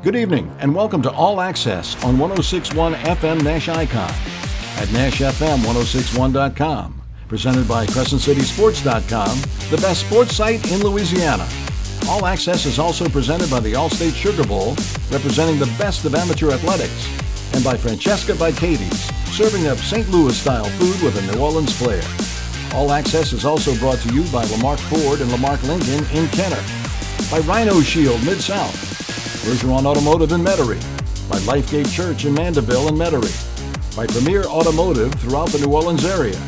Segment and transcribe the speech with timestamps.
[0.00, 4.08] Good evening and welcome to All Access on 1061 FM Nash Icon
[4.78, 7.02] at NashFM1061.com.
[7.26, 9.40] Presented by CrescentCitySports.com,
[9.70, 11.48] the best sports site in Louisiana.
[12.08, 14.76] All Access is also presented by the Allstate Sugar Bowl,
[15.10, 17.08] representing the best of amateur athletics,
[17.54, 20.08] and by Francesca Katie's, serving up St.
[20.10, 22.04] Louis style food with a New Orleans flair.
[22.72, 26.62] All Access is also brought to you by Lamarque Ford and Lamarque Lincoln in Kenner,
[27.32, 28.97] by Rhino Shield Mid South,
[29.48, 35.48] Bergeron Automotive in Metairie, by Lifegate Church in Mandeville and Metairie, by Premier Automotive throughout
[35.48, 36.38] the New Orleans area,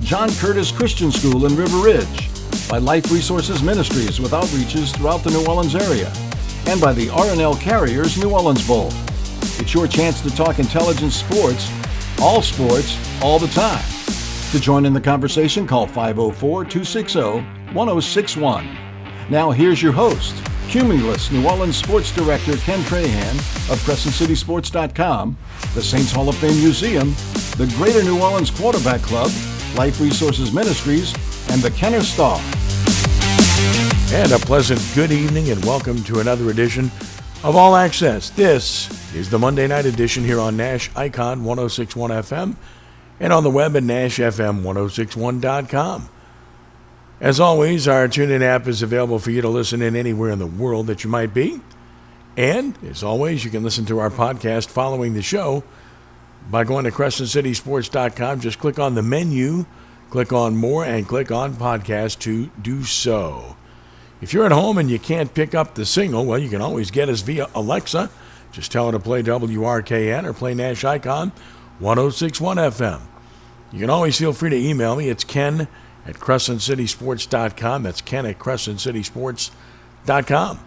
[0.00, 2.30] John Curtis Christian School in River Ridge,
[2.70, 6.10] by Life Resources Ministries with outreaches throughout the New Orleans area,
[6.64, 8.88] and by the R+L Carriers New Orleans Bowl.
[9.60, 11.70] It's your chance to talk intelligent sports,
[12.22, 13.84] all sports, all the time.
[14.52, 17.20] To join in the conversation, call 504 260
[17.74, 18.78] 1061.
[19.28, 20.34] Now, here's your host,
[20.70, 23.34] Cumulus New Orleans Sports Director Ken Trahan
[23.72, 25.36] of CrescentCitySports.com,
[25.74, 27.08] the Saints Hall of Fame Museum,
[27.56, 29.32] the Greater New Orleans Quarterback Club,
[29.74, 31.12] Life Resources Ministries,
[31.50, 32.38] and the Kenner Star.
[34.12, 36.84] And a pleasant good evening and welcome to another edition
[37.42, 38.30] of All Access.
[38.30, 42.54] This is the Monday night edition here on Nash Icon 1061 FM
[43.18, 46.10] and on the web at NashFM1061.com.
[47.20, 50.46] As always, our TuneIn app is available for you to listen in anywhere in the
[50.46, 51.60] world that you might be.
[52.34, 55.62] And as always, you can listen to our podcast following the show
[56.50, 58.40] by going to CrescentCitySports.com.
[58.40, 59.66] Just click on the menu,
[60.08, 63.54] click on More, and click on Podcast to do so.
[64.22, 66.90] If you're at home and you can't pick up the signal, well, you can always
[66.90, 68.10] get us via Alexa.
[68.50, 71.32] Just tell her to play WRKN or play Nash Icon
[71.80, 73.00] 1061 FM.
[73.72, 75.10] You can always feel free to email me.
[75.10, 75.68] It's ken
[76.06, 77.82] at crescentcitysports.com.
[77.82, 80.60] That's ken at crescentcitysports.com.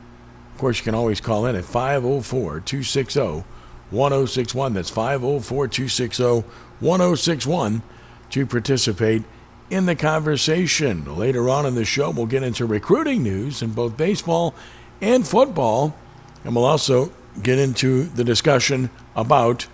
[0.53, 3.44] Of course, you can always call in at 504 260
[3.90, 4.73] 1061.
[4.73, 6.44] That's 504 260
[6.80, 7.81] 1061
[8.30, 9.24] to participate
[9.69, 11.18] in the conversation.
[11.18, 14.53] Later on in the show, we'll get into recruiting news in both baseball
[15.02, 15.96] and football,
[16.44, 19.68] and we'll also get into the discussion about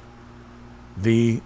[0.96, 1.42] the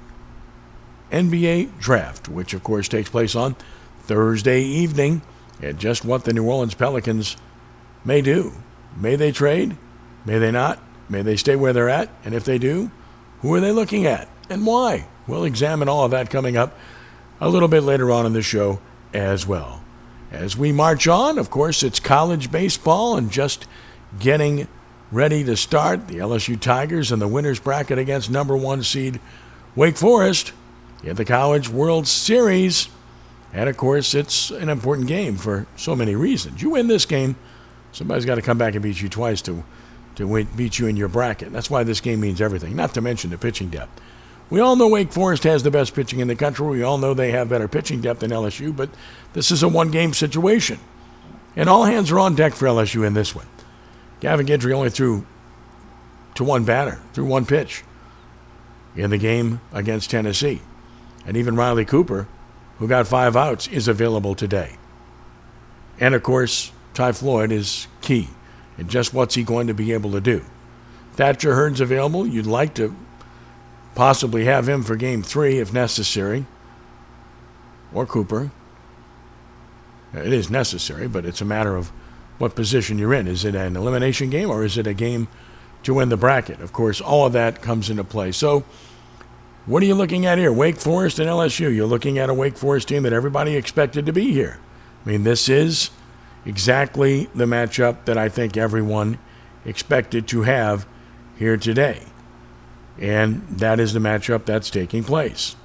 [1.11, 3.55] NBA draft, which of course takes place on
[4.03, 5.21] Thursday evening,
[5.61, 7.37] and just what the New Orleans Pelicans
[8.03, 8.53] may do.
[8.97, 9.77] May they trade?
[10.25, 10.79] May they not?
[11.09, 12.09] May they stay where they're at?
[12.23, 12.91] And if they do,
[13.41, 15.07] who are they looking at and why?
[15.27, 16.77] We'll examine all of that coming up
[17.39, 18.79] a little bit later on in the show
[19.13, 19.83] as well.
[20.31, 23.67] As we march on, of course, it's college baseball and just
[24.19, 24.67] getting
[25.11, 26.07] ready to start.
[26.07, 29.19] The LSU Tigers in the winner's bracket against number one seed
[29.75, 30.53] Wake Forest
[31.03, 32.89] in the College World Series.
[33.53, 36.61] And of course, it's an important game for so many reasons.
[36.61, 37.35] You win this game,
[37.91, 39.63] somebody's got to come back and beat you twice to,
[40.15, 41.51] to win, beat you in your bracket.
[41.51, 44.01] That's why this game means everything, not to mention the pitching depth.
[44.49, 46.67] We all know Wake Forest has the best pitching in the country.
[46.67, 48.89] We all know they have better pitching depth than LSU, but
[49.33, 50.79] this is a one game situation.
[51.55, 53.45] And all hands are on deck for LSU in this one.
[54.19, 55.25] Gavin Guidry only threw
[56.35, 57.83] to one batter, threw one pitch
[58.95, 60.61] in the game against Tennessee.
[61.25, 62.27] And even Riley Cooper,
[62.83, 64.75] who got five outs, is available today.
[66.01, 68.27] And of course, Ty Floyd is key.
[68.77, 70.43] And just what's he going to be able to do?
[71.13, 72.27] Thatcher Hurd's available.
[72.27, 72.93] You'd like to
[73.95, 76.45] possibly have him for game three if necessary,
[77.93, 78.51] or Cooper.
[80.13, 81.87] It is necessary, but it's a matter of
[82.37, 83.29] what position you're in.
[83.29, 85.29] Is it an elimination game or is it a game
[85.83, 86.59] to win the bracket?
[86.59, 88.33] Of course, all of that comes into play.
[88.33, 88.65] So,
[89.65, 90.51] what are you looking at here?
[90.51, 91.73] Wake Forest and LSU.
[91.73, 94.59] You're looking at a Wake Forest team that everybody expected to be here.
[95.05, 95.89] I mean, this is
[96.45, 99.19] exactly the matchup that I think everyone
[99.65, 100.85] expected to have
[101.37, 102.03] here today.
[102.99, 105.55] And that is the matchup that's taking place.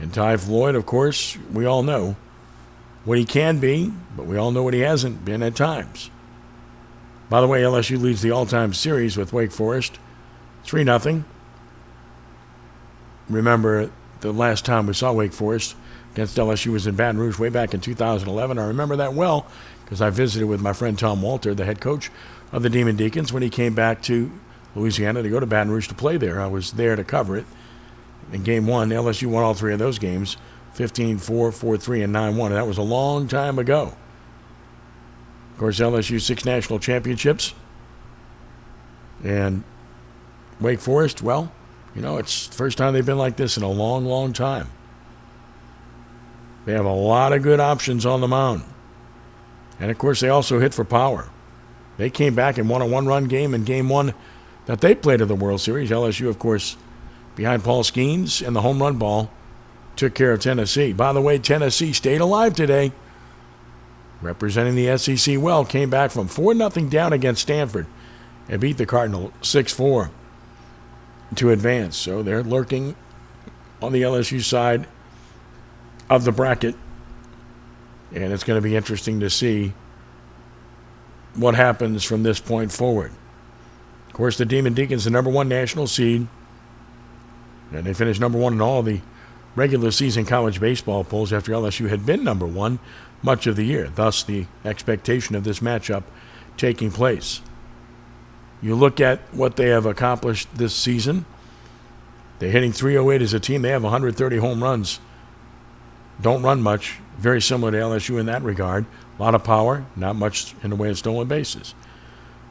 [0.00, 2.16] And Ty Floyd, of course, we all know
[3.04, 6.10] what he can be, but we all know what he hasn't been at times.
[7.30, 9.98] By the way, LSU leads the all time series with Wake Forest
[10.64, 11.24] 3 0.
[13.28, 13.90] Remember,
[14.20, 15.76] the last time we saw Wake Forest
[16.12, 18.58] against LSU was in Baton Rouge way back in 2011.
[18.58, 19.46] I remember that well
[19.84, 22.10] because I visited with my friend Tom Walter, the head coach
[22.52, 24.30] of the Demon Deacons, when he came back to
[24.74, 26.40] Louisiana to go to Baton Rouge to play there.
[26.40, 27.46] I was there to cover it.
[28.32, 30.36] In game one, LSU won all three of those games
[30.74, 32.52] 15 4, 4 3, and 9 1.
[32.52, 33.94] That was a long time ago.
[35.52, 37.54] Of course, LSU six national championships.
[39.22, 39.62] And
[40.60, 41.52] Wake Forest, well,
[41.94, 44.68] you know, it's the first time they've been like this in a long, long time.
[46.64, 48.64] They have a lot of good options on the mound.
[49.78, 51.28] And of course, they also hit for power.
[51.96, 54.14] They came back and won a one run game in game one
[54.66, 55.90] that they played in the World Series.
[55.90, 56.76] LSU, of course,
[57.36, 59.30] behind Paul Skenes, and the home run ball,
[59.96, 60.92] took care of Tennessee.
[60.92, 62.92] By the way, Tennessee stayed alive today,
[64.22, 67.86] representing the SEC well, came back from 4 0 down against Stanford
[68.48, 70.10] and beat the Cardinal 6 4
[71.36, 71.96] to advance.
[71.96, 72.96] So they're lurking
[73.82, 74.86] on the LSU side
[76.08, 76.74] of the bracket.
[78.12, 79.72] And it's going to be interesting to see
[81.34, 83.12] what happens from this point forward.
[84.06, 86.28] Of course, the Demon Deacons, the number one national seed,
[87.72, 89.00] and they finished number one in all the
[89.56, 92.78] regular season college baseball polls after LSU had been number one
[93.22, 93.90] much of the year.
[93.92, 96.04] Thus, the expectation of this matchup
[96.56, 97.40] taking place.
[98.64, 101.26] You look at what they have accomplished this season.
[102.38, 103.60] They're hitting 308 as a team.
[103.60, 105.00] They have 130 home runs.
[106.18, 106.96] Don't run much.
[107.18, 108.86] Very similar to LSU in that regard.
[109.18, 111.74] A lot of power, not much in the way of stolen bases.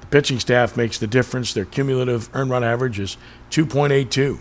[0.02, 1.52] The pitching staff makes the difference.
[1.52, 3.18] Their cumulative earned run average is
[3.50, 4.38] 2.82.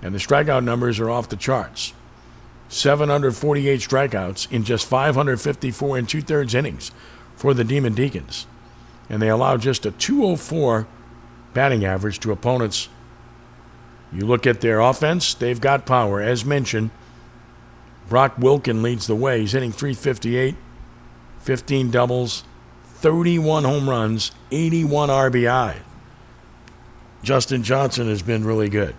[0.00, 1.92] And the strikeout numbers are off the charts.
[2.70, 6.90] 748 strikeouts in just 554 and two thirds innings
[7.36, 8.46] for the Demon Deacons
[9.08, 10.86] and they allow just a 204
[11.54, 12.88] batting average to opponents.
[14.12, 16.20] You look at their offense, they've got power.
[16.20, 16.90] As mentioned,
[18.08, 19.40] Brock Wilken leads the way.
[19.40, 20.54] He's hitting 358,
[21.40, 22.44] 15 doubles,
[22.84, 25.76] 31 home runs, 81 RBI.
[27.22, 28.94] Justin Johnson has been really good.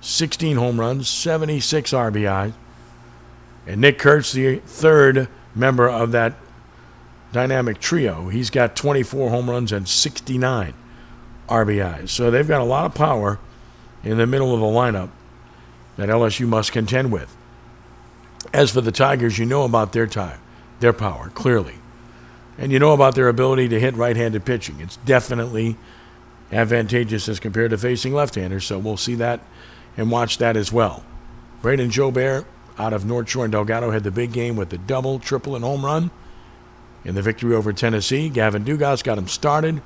[0.00, 2.52] 16 home runs, 76 RBI.
[3.66, 6.34] And Nick Kurtz, the third member of that
[7.32, 8.28] dynamic trio.
[8.28, 10.74] He's got 24 home runs and 69
[11.48, 12.08] RBIs.
[12.10, 13.38] So they've got a lot of power
[14.02, 15.10] in the middle of the lineup
[15.96, 17.34] that LSU must contend with.
[18.52, 20.40] As for the Tigers, you know about their time,
[20.80, 21.74] their power, clearly.
[22.56, 24.80] And you know about their ability to hit right handed pitching.
[24.80, 25.76] It's definitely
[26.50, 29.40] advantageous as compared to facing left handers, so we'll see that
[29.96, 31.04] and watch that as well.
[31.62, 32.46] Brayden Jobert
[32.78, 35.64] out of North Shore and Delgado had the big game with the double, triple, and
[35.64, 36.10] home run
[37.04, 38.28] in the victory over Tennessee.
[38.28, 39.82] Gavin Dugas got him started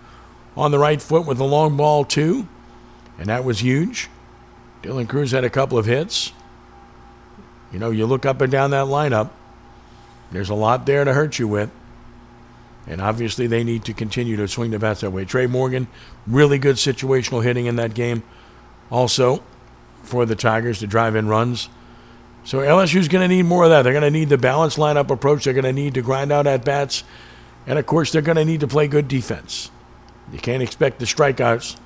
[0.57, 2.47] on the right foot with a long ball, too,
[3.19, 4.09] and that was huge.
[4.83, 6.33] Dylan Crews had a couple of hits.
[7.73, 9.31] You know, you look up and down that lineup,
[10.31, 11.71] there's a lot there to hurt you with.
[12.87, 15.25] And obviously, they need to continue to swing the bats that way.
[15.25, 15.87] Tre' Morgan,
[16.27, 18.25] really good situational hitting in that game.
[18.91, 19.43] Also,
[20.03, 21.69] for the Tigers to drive in runs.
[22.45, 23.83] So LSU's going to need more of that.
[23.83, 25.45] They're going to need the balanced lineup approach.
[25.45, 27.05] They're going to need to grind out at bats.
[27.67, 29.71] And of course, they're going to need to play good defense.
[30.33, 31.77] You can't expect the strikeouts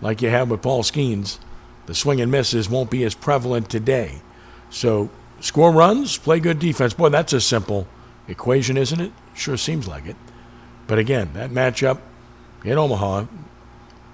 [0.00, 1.38] like you have with Paul Skenes.
[1.86, 4.22] The swing and misses won't be as prevalent today.
[4.70, 6.94] So score runs, play good defense.
[6.94, 7.86] Boy, that's a simple
[8.28, 9.12] equation, isn't it?
[9.34, 10.16] Sure seems like it.
[10.86, 11.98] But again, that matchup
[12.64, 13.26] in Omaha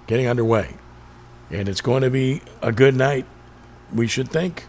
[0.06, 0.74] getting underway.
[1.50, 3.26] And it's going to be a good night,
[3.92, 4.66] we should think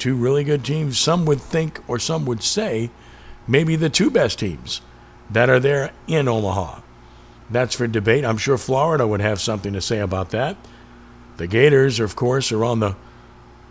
[0.00, 0.98] two really good teams.
[0.98, 2.90] Some would think, or some would say,
[3.46, 4.80] maybe the two best teams
[5.30, 6.80] that are there in Omaha.
[7.50, 8.24] That's for debate.
[8.24, 10.56] I'm sure Florida would have something to say about that.
[11.36, 12.96] The Gators, of course, are on the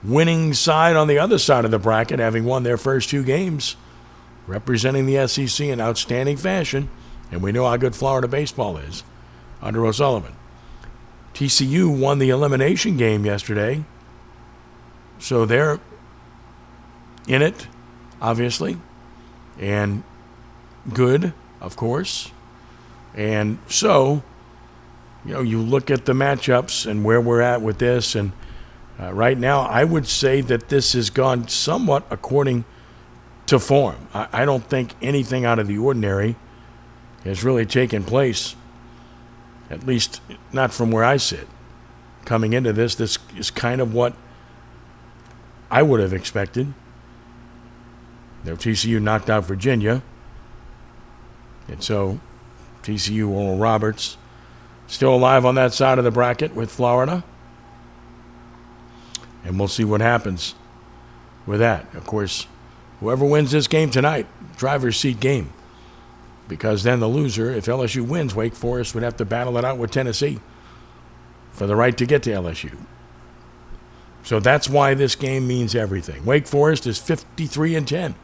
[0.03, 3.75] winning side on the other side of the bracket, having won their first two games,
[4.47, 6.89] representing the SEC in outstanding fashion.
[7.31, 9.03] And we know how good Florida baseball is
[9.61, 10.35] under O'Sullivan.
[11.33, 13.83] TCU won the elimination game yesterday,
[15.19, 15.79] so they're
[17.29, 17.67] in it,
[18.19, 18.77] obviously,
[19.59, 20.03] and
[20.93, 21.31] good,
[21.61, 22.31] of course.
[23.15, 24.23] And so,
[25.23, 28.31] you know, you look at the matchups and where we're at with this, and
[28.99, 32.65] uh, right now, I would say that this has gone somewhat according
[33.45, 34.07] to form.
[34.13, 36.35] I, I don't think anything out of the ordinary
[37.23, 38.55] has really taken place,
[39.69, 40.21] at least
[40.51, 41.47] not from where I sit.
[42.25, 44.15] Coming into this, this is kind of what
[45.69, 46.73] I would have expected.
[48.43, 50.01] Now, TCU knocked out Virginia.
[51.67, 52.19] And so
[52.83, 54.17] TCU, Oral Roberts,
[54.87, 57.23] still alive on that side of the bracket with Florida.
[59.43, 60.55] And we'll see what happens
[61.45, 61.93] with that.
[61.93, 62.47] Of course,
[62.99, 64.27] whoever wins this game tonight,
[64.57, 65.53] driver's seat game.
[66.47, 69.77] Because then the loser, if LSU wins, Wake Forest would have to battle it out
[69.77, 70.39] with Tennessee
[71.51, 72.75] for the right to get to LSU.
[74.23, 76.25] So that's why this game means everything.
[76.25, 78.15] Wake Forest is 53 and 10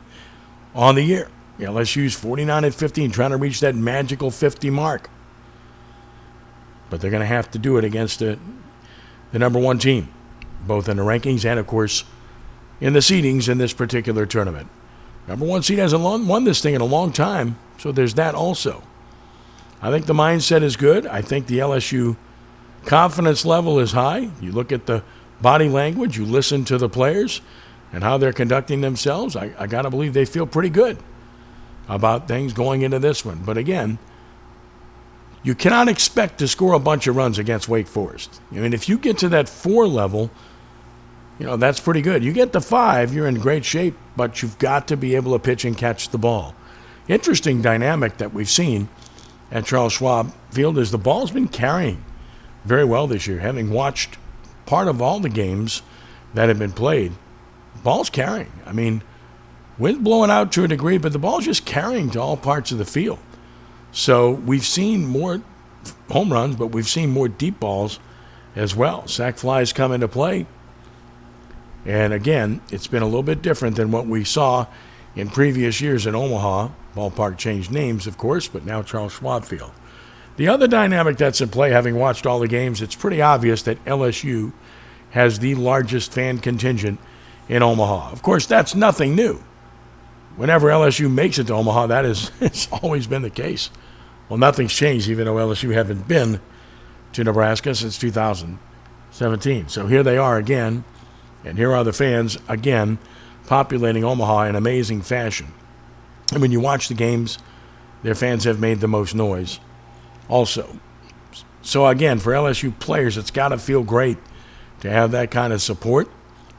[0.75, 1.29] on the year.
[1.57, 5.09] LSU's 49 and 15, trying to reach that magical 50 mark.
[6.89, 8.37] But they're going to have to do it against the,
[9.31, 10.09] the number one team,
[10.67, 12.03] both in the rankings and, of course,
[12.81, 14.67] in the seedings in this particular tournament.
[15.27, 18.83] Number one seed hasn't won this thing in a long time, so there's that also.
[19.81, 21.07] I think the mindset is good.
[21.07, 22.17] I think the LSU
[22.85, 24.29] confidence level is high.
[24.41, 25.03] You look at the
[25.41, 27.41] body language, you listen to the players
[27.95, 29.37] and how they're conducting themselves.
[29.37, 30.97] I, I got to believe they feel pretty good
[31.87, 33.41] about things going into this one.
[33.45, 33.97] But again,
[35.43, 38.41] you cannot expect to score a bunch of runs against Wake Forest.
[38.51, 40.29] I mean, if you get to that four level,
[41.39, 42.21] you know, that's pretty good.
[42.21, 45.39] You get to five, you're in great shape, but you've got to be able to
[45.39, 46.53] pitch and catch the ball.
[47.07, 48.89] Interesting dynamic that we've seen
[49.51, 52.03] at Charles Schwab Field is the ball's been carrying
[52.65, 53.39] very well this year.
[53.39, 54.17] Having watched
[54.65, 55.81] part of all the games
[56.33, 57.13] that have been played,
[57.85, 58.51] ball's carrying.
[58.65, 59.01] I mean,
[59.77, 62.77] wind blowing out to a degree, but the ball's just carrying to all parts of
[62.77, 63.19] the field.
[63.93, 65.41] So we've seen more
[66.09, 67.99] home runs, but we've seen more deep balls
[68.55, 69.07] as well.
[69.07, 70.47] Sac flies come into play.
[71.85, 74.65] And again, it's been a little bit different than what we saw
[75.15, 76.69] in previous years in Omaha.
[76.95, 79.71] Ballpark changed names, of course, but now Charles Schwab Field.
[80.37, 83.83] The other dynamic that's in play, having watched all the games, it's pretty obvious that
[83.85, 84.51] LSU
[85.11, 86.99] has the largest fan contingent
[87.47, 88.11] in Omaha.
[88.11, 89.43] Of course, that's nothing new.
[90.35, 93.69] Whenever LSU makes it to Omaha, that is it's always been the case.
[94.29, 96.39] Well, nothing's changed, even though LSU haven't been
[97.13, 99.69] to Nebraska since 2017.
[99.69, 100.83] So here they are again,
[101.43, 102.97] and here are the fans again
[103.45, 105.53] populating Omaha in amazing fashion.
[106.33, 107.37] And when you watch the games,
[108.01, 109.59] their fans have made the most noise
[110.27, 110.79] also.
[111.61, 114.17] So, again, for LSU players, it's got to feel great
[114.81, 116.09] to have that kind of support,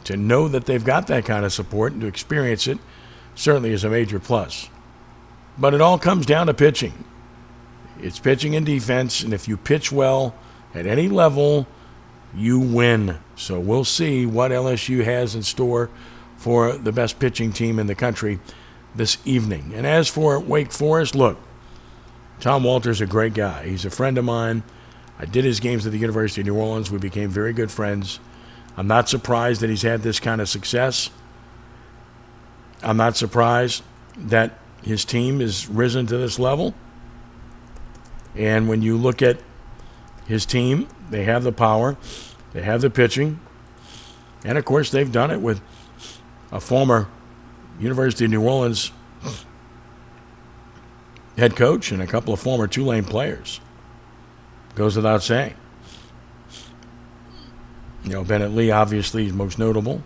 [0.07, 2.79] to know that they've got that kind of support, and to experience it
[3.35, 4.71] certainly is a major plus.
[5.59, 7.05] But it all comes down to pitching.
[8.01, 10.35] It's pitching and defense, and if you pitch well
[10.75, 11.67] at any level,
[12.35, 13.19] you win.
[13.37, 15.91] So we'll see what LSU has in store
[16.37, 18.39] for the best pitching team in the country
[18.95, 19.73] this evening.
[19.75, 21.39] And as for Wake Forest, look,
[22.41, 23.67] Tom Walter's a great guy.
[23.67, 24.63] He's a friend of mine.
[25.19, 26.91] I did his games at the University of New Orleans.
[26.91, 28.21] We became very good friends.
[28.77, 31.11] I'm not surprised that he's had this kind of success.
[32.83, 33.83] I'm not surprised
[34.17, 36.75] that his team has risen to this level.
[38.35, 39.39] And when you look at
[40.27, 41.97] his team, they have the power,
[42.53, 43.41] they have the pitching,
[44.45, 45.61] and of course, they've done it with
[46.53, 47.09] a former
[47.81, 48.93] University of New Orleans
[51.37, 53.61] head coach and a couple of former Tulane players.
[54.75, 55.55] Goes without saying.
[58.07, 60.01] You know, Bennett Lee obviously is most notable.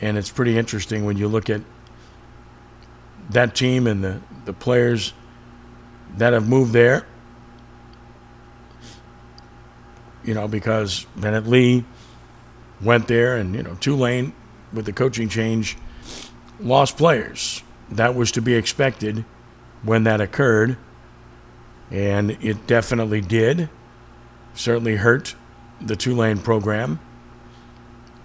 [0.00, 1.60] And it's pretty interesting when you look at
[3.30, 5.12] that team and the, the players
[6.16, 7.04] that have moved there.
[10.22, 11.84] You know, because Bennett Lee
[12.80, 14.32] went there and, you know, Tulane
[14.72, 15.76] with the coaching change
[16.60, 17.62] lost players.
[17.90, 19.24] That was to be expected
[19.82, 20.76] when that occurred.
[21.90, 23.68] And it definitely did.
[24.54, 25.34] Certainly hurt
[25.84, 27.00] the Tulane program.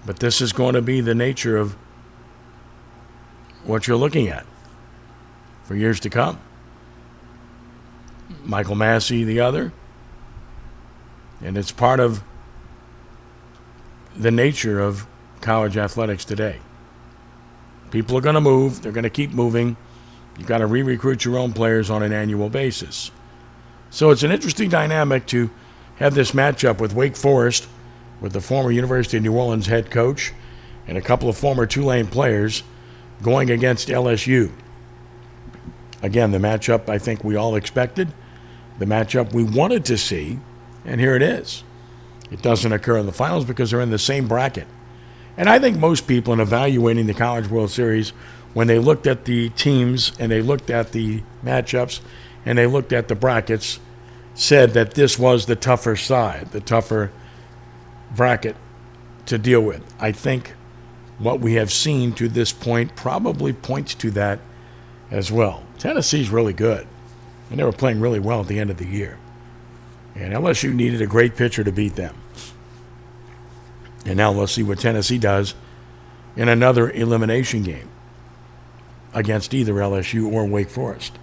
[0.05, 1.75] But this is going to be the nature of
[3.63, 4.45] what you're looking at
[5.63, 6.39] for years to come.
[8.43, 9.71] Michael Massey, the other.
[11.41, 12.23] And it's part of
[14.15, 15.05] the nature of
[15.41, 16.59] college athletics today.
[17.91, 19.77] People are going to move, they're going to keep moving.
[20.37, 23.11] You've got to re recruit your own players on an annual basis.
[23.89, 25.49] So it's an interesting dynamic to
[25.99, 27.67] have this matchup with Wake Forest,
[28.19, 30.33] with the former University of New Orleans head coach,
[30.87, 32.63] and a couple of former Tulane players
[33.21, 34.51] going against LSU.
[36.01, 38.13] Again, the matchup I think we all expected,
[38.79, 40.39] the matchup we wanted to see,
[40.85, 41.63] and here it is.
[42.31, 44.67] It doesn't occur in the finals because they're in the same bracket.
[45.35, 48.09] And I think most people, in evaluating the College World Series,
[48.53, 51.99] when they looked at the teams and they looked at the matchups
[52.45, 53.79] and they looked at the brackets,
[54.39, 57.11] said that this was the tougher side, the tougher
[58.15, 58.55] bracket
[59.25, 59.83] to deal with.
[59.99, 60.53] I think
[61.17, 64.39] what we have seen to this point probably points to that
[65.11, 65.63] as well.
[65.77, 66.87] Tennessee's really good,
[67.49, 69.17] and they were playing really well at the end of the year.
[70.15, 72.15] And LSU needed a great pitcher to beat them.
[74.05, 75.53] And now let's see what Tennessee does
[76.37, 77.89] in another elimination game
[79.13, 81.19] against either LSU or Wake Forest.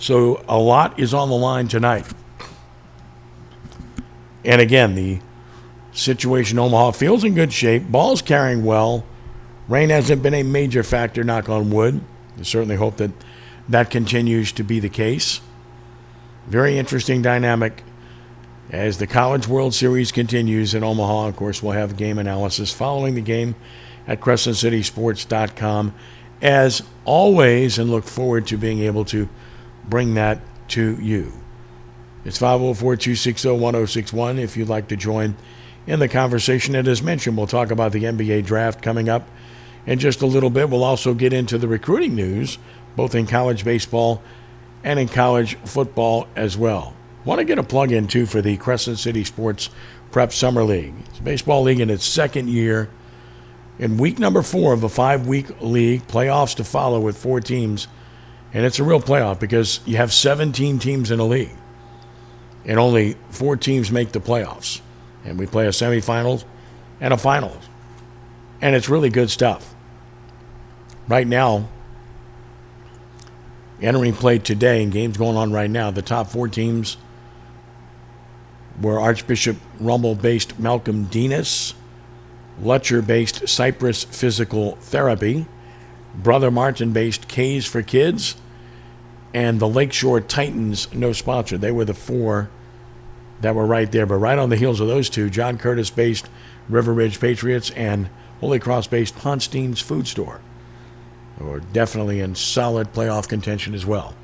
[0.00, 2.12] So a lot is on the line tonight.
[4.44, 5.20] And again, the
[5.92, 7.84] situation Omaha feels in good shape.
[7.88, 9.04] Ball's carrying well.
[9.68, 12.00] Rain hasn't been a major factor, knock on wood.
[12.38, 13.12] I certainly hope that
[13.68, 15.40] that continues to be the case.
[16.46, 17.82] Very interesting dynamic
[18.70, 21.28] as the College World Series continues in Omaha.
[21.28, 23.54] Of course, we'll have game analysis following the game
[24.06, 25.94] at CrescentCitySports.com
[26.42, 29.28] as always and look forward to being able to
[29.88, 31.32] bring that to you.
[32.24, 35.36] It's 504 260 1061 if you'd like to join
[35.86, 36.74] in the conversation.
[36.74, 39.28] And as mentioned, we'll talk about the NBA draft coming up
[39.86, 40.70] in just a little bit.
[40.70, 42.58] We'll also get into the recruiting news,
[42.96, 44.22] both in college baseball
[44.82, 46.94] and in college football as well.
[47.24, 49.70] Want to get a plug in, too, for the Crescent City Sports
[50.10, 50.94] Prep Summer League.
[51.06, 52.90] It's a baseball league in its second year.
[53.78, 57.88] In week number four of a five week league, playoffs to follow with four teams.
[58.52, 61.56] And it's a real playoff because you have 17 teams in a league,
[62.64, 64.80] and only four teams make the playoffs.
[65.24, 66.44] And we play a semifinals
[67.00, 67.68] and a finals.
[68.60, 69.74] And it's really good stuff.
[71.08, 71.68] Right now,
[73.82, 76.96] entering play today and games going on right now, the top four teams
[78.80, 81.74] were Archbishop Rummel based Malcolm Denis,
[82.60, 85.46] Lutcher based Cypress Physical Therapy,
[86.14, 88.36] Brother Martin based K's for Kids,
[89.34, 91.58] and the Lakeshore Titans, no sponsor.
[91.58, 92.48] They were the four
[93.40, 94.06] that were right there.
[94.06, 96.30] But right on the heels of those two, John Curtis based
[96.68, 98.08] River Ridge Patriots and
[98.40, 100.40] Holy Cross based Ponstein's Food Store
[101.38, 104.14] were definitely in solid playoff contention as well.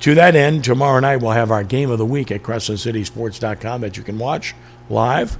[0.00, 3.96] To that end, tomorrow night we'll have our game of the week at CrescentCitySports.com that
[3.96, 4.54] you can watch
[4.88, 5.38] live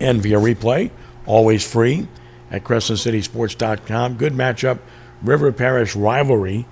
[0.00, 0.90] and via replay,
[1.26, 2.06] always free
[2.50, 4.14] at CrescentCitySports.com.
[4.14, 4.78] Good matchup,
[5.22, 6.66] River Parish rivalry.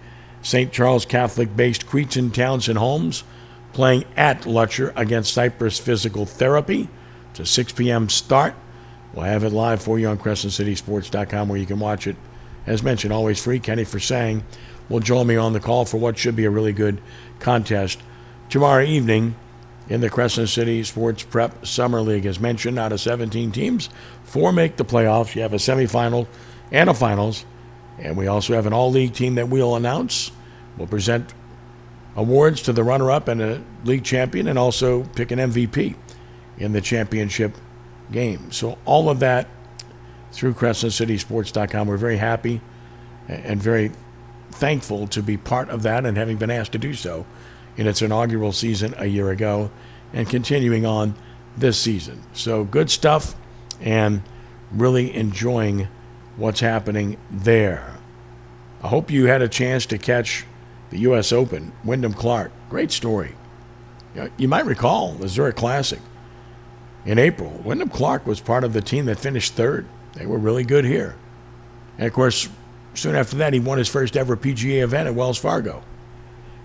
[0.47, 0.73] St.
[0.73, 3.25] Charles Catholic based Cretin Townsend Homes
[3.73, 6.89] playing at Lutcher against Cypress Physical Therapy.
[7.31, 8.09] It's a 6 p.m.
[8.09, 8.55] start.
[9.13, 12.15] We'll have it live for you on CrescentCitySports.com where you can watch it.
[12.65, 13.59] As mentioned, always free.
[13.59, 14.45] Kenny Forsang
[14.89, 17.01] will join me on the call for what should be a really good
[17.41, 17.99] contest
[18.49, 19.35] tomorrow evening
[19.89, 22.25] in the Crescent City Sports Prep Summer League.
[22.25, 23.89] As mentioned, out of 17 teams,
[24.23, 25.35] four make the playoffs.
[25.35, 26.29] You have a semifinal
[26.71, 27.45] and a finals.
[27.99, 30.31] And we also have an all league team that we'll announce.
[30.77, 31.33] We'll present
[32.15, 35.95] awards to the runner up and a league champion, and also pick an MVP
[36.59, 37.57] in the championship
[38.11, 38.51] game.
[38.53, 39.49] So, all of that
[40.33, 41.87] through CrescentCitySports.com.
[41.87, 42.61] We're very happy
[43.29, 43.93] and very
[44.51, 47.27] thankful to be part of that and having been asked to do so
[47.77, 49.71] in its inaugural season a year ago
[50.13, 51.15] and continuing on
[51.57, 52.23] this season.
[52.33, 53.35] So, good stuff
[53.81, 54.23] and
[54.73, 55.89] really enjoying
[56.37, 57.96] what's happening there.
[58.83, 60.45] I hope you had a chance to catch
[60.91, 61.33] the U.S.
[61.33, 61.73] Open.
[61.85, 63.35] Wyndham Clark, great story.
[64.37, 66.01] You might recall the Zurich Classic
[67.05, 67.51] in April.
[67.65, 69.87] Wyndham Clark was part of the team that finished third.
[70.15, 71.17] They were really good here.
[71.99, 72.49] And of course,
[72.95, 75.83] soon after that, he won his first ever PGA event at Wells Fargo.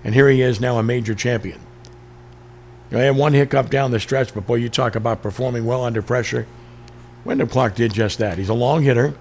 [0.03, 1.59] And here he is now a major champion.
[2.91, 6.01] I had one hiccup down the stretch, but boy, you talk about performing well under
[6.01, 6.47] pressure.
[7.23, 8.37] Wyndham Clark did just that.
[8.37, 9.13] He's a long hitter,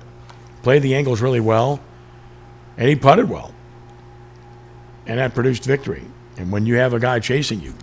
[0.62, 1.80] played the angles really well,
[2.80, 3.52] and he putted well.
[5.06, 6.02] And that produced victory.
[6.38, 7.74] And when you have a guy chasing you,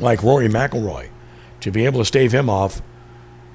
[0.00, 1.08] like Rory McIlroy,
[1.60, 2.80] to be able to stave him off,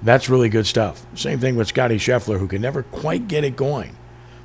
[0.04, 1.06] that's really good stuff.
[1.16, 3.96] Same thing with Scottie Scheffler, who can never quite get it going.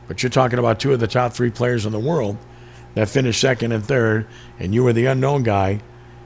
[0.07, 2.37] But you're talking about two of the top three players in the world
[2.95, 4.29] that finished second and third,
[4.61, 5.81] and you were the unknown guy,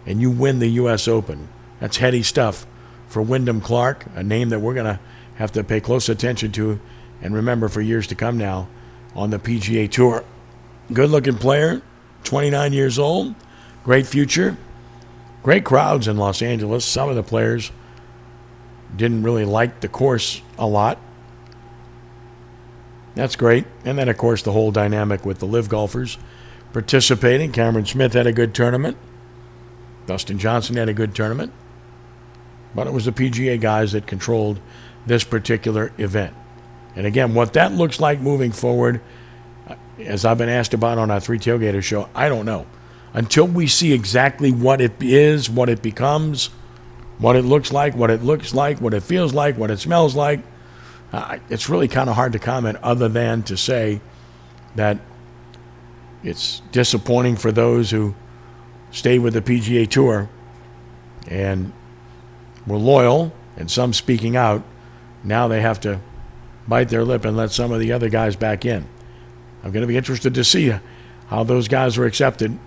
[0.04, 1.08] and you win the U.S.
[1.08, 1.48] Open.
[1.78, 2.66] That's heady stuff
[3.08, 5.00] for Wyndham Clark, a name that we're going to
[5.36, 6.78] have to pay close attention to
[7.22, 8.68] and remember for years to come now
[9.14, 10.24] on the PGA Tour.
[10.92, 11.82] Good looking player,
[12.24, 13.34] 29 years old,
[13.84, 14.56] great future,
[15.42, 16.84] great crowds in Los Angeles.
[16.84, 17.70] Some of the players
[18.96, 20.98] didn't really like the course a lot.
[23.14, 23.66] That's great.
[23.84, 26.18] And then, of course, the whole dynamic with the LIV golfers
[26.72, 27.52] participating.
[27.52, 28.96] Cameron Smith had a good tournament.
[30.06, 31.52] Dustin Johnson had a good tournament.
[32.74, 34.60] But it was the PGA guys that controlled
[35.06, 36.34] this particular event.
[36.96, 39.00] And again, what that looks like moving forward,
[39.98, 42.66] as I've been asked about on our Three Tailgaters show, I don't know.
[43.12, 46.46] Until we see exactly what it is, what it becomes,
[47.18, 50.14] what it looks like, what it looks like, what it feels like, what it smells
[50.14, 50.40] like,
[51.12, 54.00] uh, it's really kind of hard to comment other than to say
[54.76, 54.98] that
[56.22, 58.14] it's disappointing for those who
[58.90, 60.28] stay with the PGA Tour
[61.26, 61.72] and
[62.66, 64.62] were loyal and some speaking out.
[65.24, 66.00] Now they have to
[66.70, 68.86] bite their lip and let some of the other guys back in.
[69.62, 70.72] I'm going to be interested to see
[71.26, 72.58] how those guys were accepted,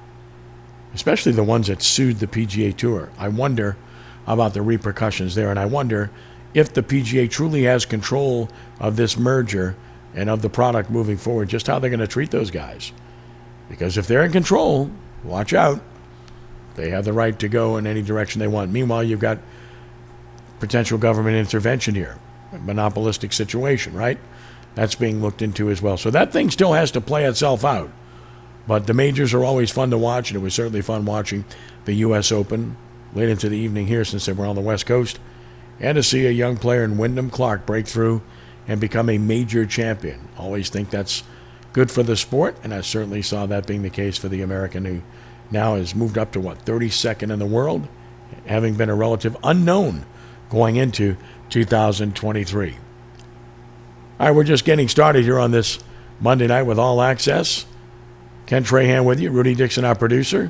[0.94, 3.10] especially the ones that sued the PGA Tour.
[3.18, 3.76] I wonder
[4.28, 6.12] about the repercussions there, and I wonder
[6.54, 9.76] if the PGA truly has control of this merger
[10.14, 12.92] and of the product moving forward, just how they're going to treat those guys.
[13.70, 14.92] Because if they're in control,
[15.24, 15.82] watch out.
[16.76, 18.72] They have the right to go in any direction they want.
[18.72, 19.40] Meanwhile, you've got
[20.60, 22.18] potential government intervention here,
[22.60, 24.20] monopolistic situation, right?
[24.76, 25.98] That's being looked into as well.
[25.98, 27.92] So that thing still has to play itself out.
[28.68, 31.46] But the majors are always fun to watch, and it was certainly fun watching
[31.86, 32.32] the U.S.
[32.32, 32.78] Open
[33.14, 35.20] late into the evening here since they were on the West Coast,
[35.80, 38.22] and to see a young player in Wyndham Clark break through
[38.68, 40.30] and become a major champion.
[40.38, 41.24] Always think that's
[41.74, 44.86] good for the sport, and I certainly saw that being the case for the American
[44.86, 45.02] who
[45.52, 47.88] now has moved up to what 32nd in the world,
[48.46, 50.06] having been a relative unknown
[50.50, 51.18] going into
[51.54, 52.72] 2023.
[54.20, 55.78] All right, we're just getting started here on this
[56.20, 57.68] Monday night with All Access.
[58.48, 60.50] Ken Trahan with you, Rudy Dixon, our producer.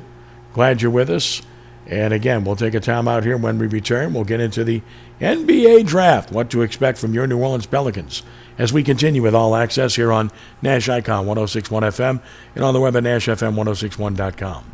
[0.54, 1.42] Glad you're with us.
[1.86, 3.36] And again, we'll take a time out here.
[3.36, 4.80] When we return, we'll get into the
[5.20, 8.22] NBA draft, what to expect from your New Orleans Pelicans
[8.56, 10.30] as we continue with all access here on
[10.62, 12.22] Nash Icon 1061 FM
[12.54, 14.73] and on the web at NashFM1061.com.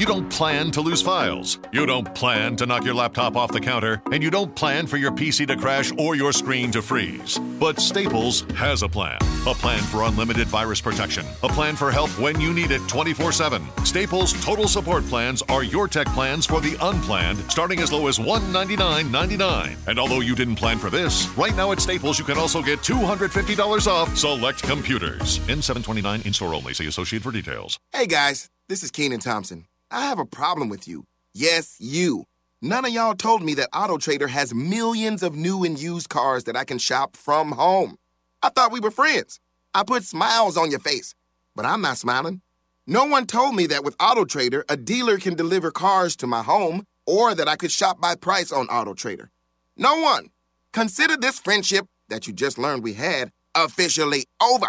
[0.00, 1.58] You don't plan to lose files.
[1.72, 4.00] You don't plan to knock your laptop off the counter.
[4.10, 7.38] And you don't plan for your PC to crash or your screen to freeze.
[7.60, 9.18] But Staples has a plan.
[9.46, 11.26] A plan for unlimited virus protection.
[11.42, 13.62] A plan for help when you need it 24 7.
[13.84, 18.18] Staples Total Support Plans are your tech plans for the unplanned, starting as low as
[18.18, 19.86] $199.99.
[19.86, 22.78] And although you didn't plan for this, right now at Staples you can also get
[22.78, 25.40] $250 off select computers.
[25.40, 26.72] N729 in store only.
[26.72, 27.78] See Associate for details.
[27.92, 29.66] Hey guys, this is Kenan Thompson.
[29.90, 31.04] I have a problem with you.
[31.34, 32.24] Yes, you.
[32.62, 36.44] None of y'all told me that Auto Trader has millions of new and used cars
[36.44, 37.96] that I can shop from home.
[38.42, 39.40] I thought we were friends.
[39.74, 41.14] I put smiles on your face,
[41.56, 42.40] but I'm not smiling.
[42.86, 46.42] No one told me that with Auto Trader, a dealer can deliver cars to my
[46.42, 49.30] home or that I could shop by price on Auto Trader.
[49.76, 50.30] No one.
[50.72, 54.68] Consider this friendship that you just learned we had officially over.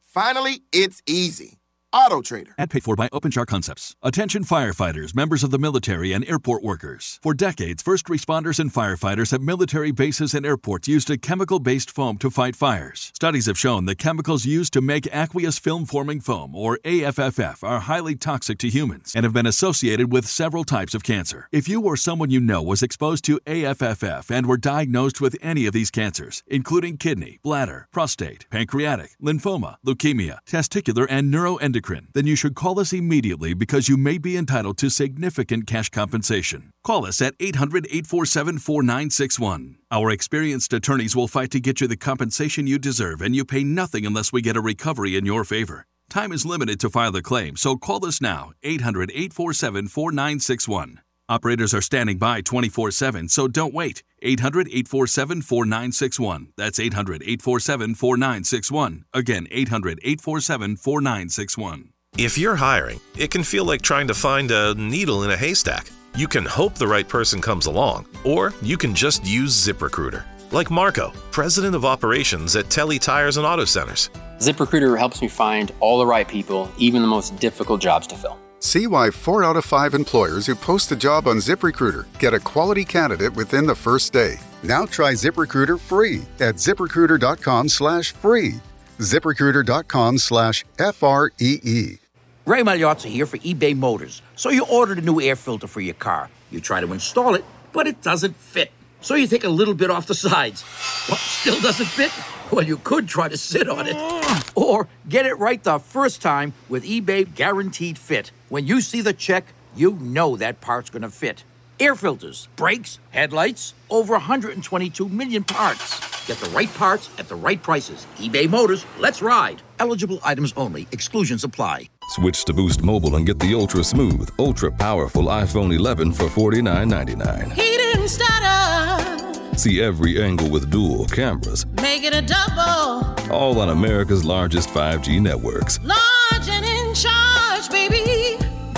[0.00, 1.58] Finally, it's easy.
[1.92, 2.54] Auto Trader.
[2.56, 3.96] And paid for by OpenChar Concepts.
[4.02, 7.20] Attention firefighters, members of the military, and airport workers.
[7.22, 11.90] For decades, first responders and firefighters at military bases and airports used a chemical based
[11.90, 13.12] foam to fight fires.
[13.14, 17.80] Studies have shown the chemicals used to make aqueous film forming foam, or AFFF, are
[17.80, 21.48] highly toxic to humans and have been associated with several types of cancer.
[21.52, 25.66] If you or someone you know was exposed to AFFF and were diagnosed with any
[25.66, 31.81] of these cancers, including kidney, bladder, prostate, pancreatic, lymphoma, leukemia, testicular, and neuroendocrine,
[32.12, 36.72] then you should call us immediately because you may be entitled to significant cash compensation.
[36.82, 39.76] Call us at 800 847 4961.
[39.90, 43.64] Our experienced attorneys will fight to get you the compensation you deserve, and you pay
[43.64, 45.86] nothing unless we get a recovery in your favor.
[46.08, 51.00] Time is limited to file the claim, so call us now 800 847 4961.
[51.32, 54.02] Operators are standing by 24 7, so don't wait.
[54.20, 56.52] 800 847 4961.
[56.58, 59.04] That's 800 847 4961.
[59.14, 61.88] Again, 800 847 4961.
[62.18, 65.90] If you're hiring, it can feel like trying to find a needle in a haystack.
[66.14, 70.24] You can hope the right person comes along, or you can just use ZipRecruiter.
[70.50, 74.10] Like Marco, president of operations at Telly Tires and Auto Centers.
[74.36, 78.41] ZipRecruiter helps me find all the right people, even the most difficult jobs to fill.
[78.62, 82.38] See why four out of five employers who post a job on ZipRecruiter get a
[82.38, 84.36] quality candidate within the first day.
[84.62, 88.60] Now try ZipRecruiter free at ziprecruiter.com slash free.
[89.00, 91.98] ZipRecruiter.com slash F R E E.
[92.46, 94.22] Ray Magliozzi here for eBay Motors.
[94.36, 96.30] So you ordered a new air filter for your car.
[96.52, 98.70] You try to install it, but it doesn't fit.
[99.00, 100.62] So you take a little bit off the sides.
[101.08, 102.12] What, still doesn't fit?
[102.52, 103.96] Well, you could try to sit on it.
[103.98, 104.42] Oh.
[104.54, 108.30] Or get it right the first time with eBay Guaranteed Fit.
[108.52, 111.44] When you see the check, you know that part's gonna fit.
[111.80, 116.26] Air filters, brakes, headlights, over 122 million parts.
[116.26, 118.06] Get the right parts at the right prices.
[118.18, 119.62] eBay Motors, let's ride.
[119.78, 121.88] Eligible items only, exclusions apply.
[122.08, 127.52] Switch to Boost Mobile and get the ultra smooth, ultra powerful iPhone 11 for $49.99.
[127.54, 129.56] He didn't stutter.
[129.56, 131.64] See every angle with dual cameras.
[131.80, 133.32] Make it a double.
[133.32, 135.78] All on America's largest 5G networks.
[135.82, 137.41] Large and in charge, baby.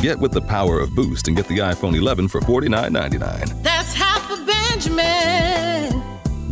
[0.05, 3.63] Get with the power of Boost and get the iPhone 11 for $49.99.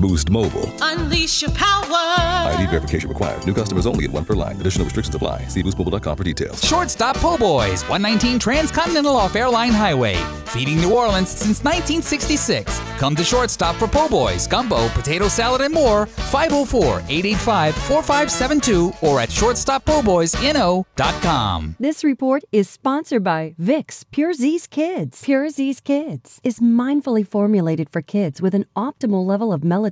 [0.03, 0.69] Boost Mobile.
[0.81, 2.53] Unleash your power.
[2.53, 3.47] ID verification required.
[3.47, 4.61] New customers only at one per line.
[4.61, 5.47] Additional restrictions apply.
[5.47, 6.61] See boostmobile.com for details.
[6.61, 10.17] Shortstop Po' Boys, 119 Transcontinental off Airline Highway.
[10.47, 12.81] Feeding New Orleans since 1966.
[12.99, 16.07] Come to Shortstop for po' boys, gumbo, potato salad, and more.
[16.07, 21.77] 504 885 4572 or at shortstoppo'boysno.com.
[21.79, 25.23] This report is sponsored by Vicks Pure Z's Kids.
[25.23, 29.92] Pure Z's Kids is mindfully formulated for kids with an optimal level of melatonin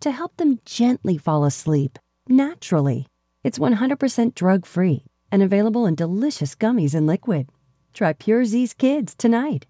[0.00, 3.06] to help them gently fall asleep naturally.
[3.44, 7.48] It's 100% drug free and available in delicious gummies and liquid.
[7.92, 9.66] Try Pure Z's Kids tonight.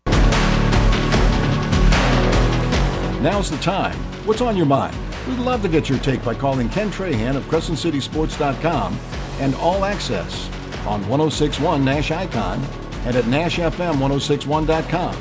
[3.22, 3.96] Now's the time.
[4.26, 4.96] What's on your mind?
[5.28, 8.98] We'd love to get your take by calling Ken Trahan of CrescentCitySports.com
[9.38, 10.48] and All Access
[10.86, 12.60] on 1061 Nash Icon
[13.04, 15.16] and at NashFM1061.com.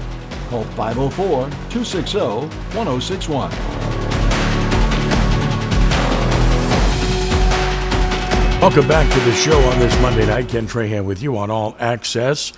[0.49, 2.19] Call 504 260
[2.75, 4.20] 1061.
[8.61, 10.47] Welcome back to the show on this Monday night.
[10.47, 12.53] Ken Trahan with you on All Access.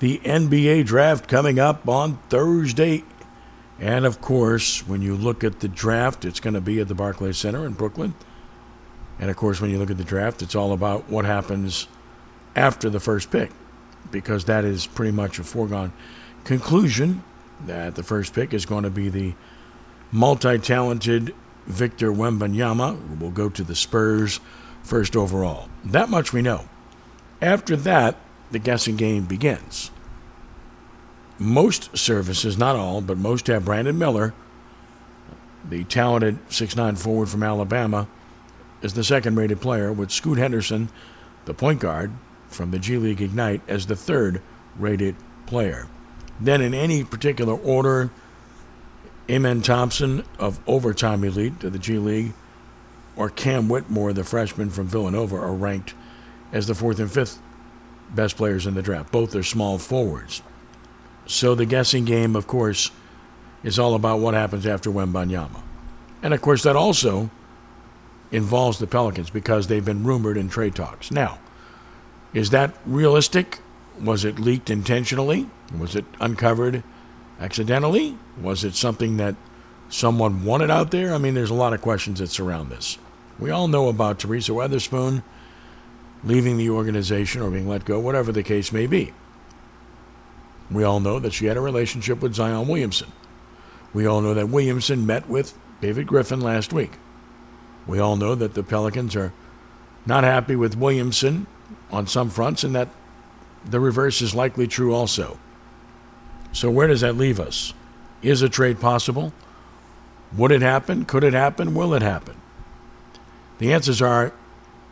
[0.00, 3.04] The NBA draft coming up on Thursday.
[3.80, 6.94] And of course, when you look at the draft, it's going to be at the
[6.94, 8.14] Barclays Center in Brooklyn.
[9.18, 11.88] And of course, when you look at the draft, it's all about what happens
[12.54, 13.50] after the first pick,
[14.10, 15.94] because that is pretty much a foregone
[16.44, 17.24] conclusion
[17.64, 19.32] that the first pick is going to be the
[20.12, 24.38] multi talented Victor Wembanyama, who will go to the Spurs
[24.86, 25.68] first overall.
[25.84, 26.68] That much we know.
[27.42, 28.16] After that,
[28.50, 29.90] the guessing game begins.
[31.38, 34.32] Most services, not all, but most have Brandon Miller,
[35.68, 38.08] the talented 6'9 forward from Alabama,
[38.82, 40.88] as the second rated player, with Scoot Henderson,
[41.44, 42.12] the point guard
[42.48, 44.40] from the G League Ignite, as the third
[44.78, 45.88] rated player.
[46.40, 48.10] Then, in any particular order,
[49.28, 52.32] Amen Thompson of Overtime Elite to the G League,
[53.16, 55.94] or Cam Whitmore, the freshman from Villanova, are ranked
[56.52, 57.40] as the fourth and fifth
[58.14, 59.10] best players in the draft.
[59.10, 60.42] Both are small forwards.
[61.26, 62.90] So the guessing game, of course,
[63.64, 65.62] is all about what happens after Wembanyama.
[66.22, 67.30] And of course, that also
[68.30, 71.10] involves the Pelicans because they've been rumored in trade talks.
[71.10, 71.38] Now,
[72.32, 73.60] is that realistic?
[74.00, 75.48] Was it leaked intentionally?
[75.76, 76.82] Was it uncovered
[77.40, 78.16] accidentally?
[78.40, 79.36] Was it something that
[79.88, 81.14] someone wanted out there?
[81.14, 82.98] I mean, there's a lot of questions that surround this.
[83.38, 85.22] We all know about Teresa Weatherspoon
[86.24, 89.12] leaving the organization or being let go, whatever the case may be.
[90.70, 93.12] We all know that she had a relationship with Zion Williamson.
[93.92, 96.92] We all know that Williamson met with David Griffin last week.
[97.86, 99.32] We all know that the Pelicans are
[100.04, 101.46] not happy with Williamson
[101.90, 102.88] on some fronts and that
[103.64, 105.38] the reverse is likely true also.
[106.52, 107.74] So, where does that leave us?
[108.22, 109.32] Is a trade possible?
[110.36, 111.04] Would it happen?
[111.04, 111.74] Could it happen?
[111.74, 112.40] Will it happen?
[113.58, 114.32] The answers are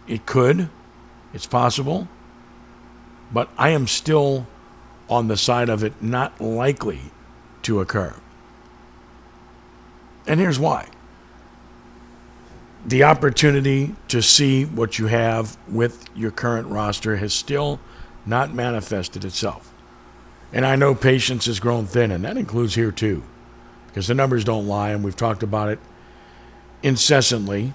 [0.06, 0.68] it could,
[1.32, 2.08] it's possible,
[3.32, 4.46] but I am still
[5.08, 7.00] on the side of it not likely
[7.62, 8.14] to occur.
[10.26, 10.88] And here's why
[12.86, 17.80] the opportunity to see what you have with your current roster has still
[18.26, 19.72] not manifested itself.
[20.52, 23.22] And I know patience has grown thin, and that includes here too,
[23.86, 25.78] because the numbers don't lie, and we've talked about it
[26.82, 27.72] incessantly.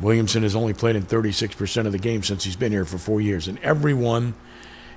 [0.00, 3.20] Williamson has only played in 36% of the games since he's been here for four
[3.20, 4.34] years, and everyone,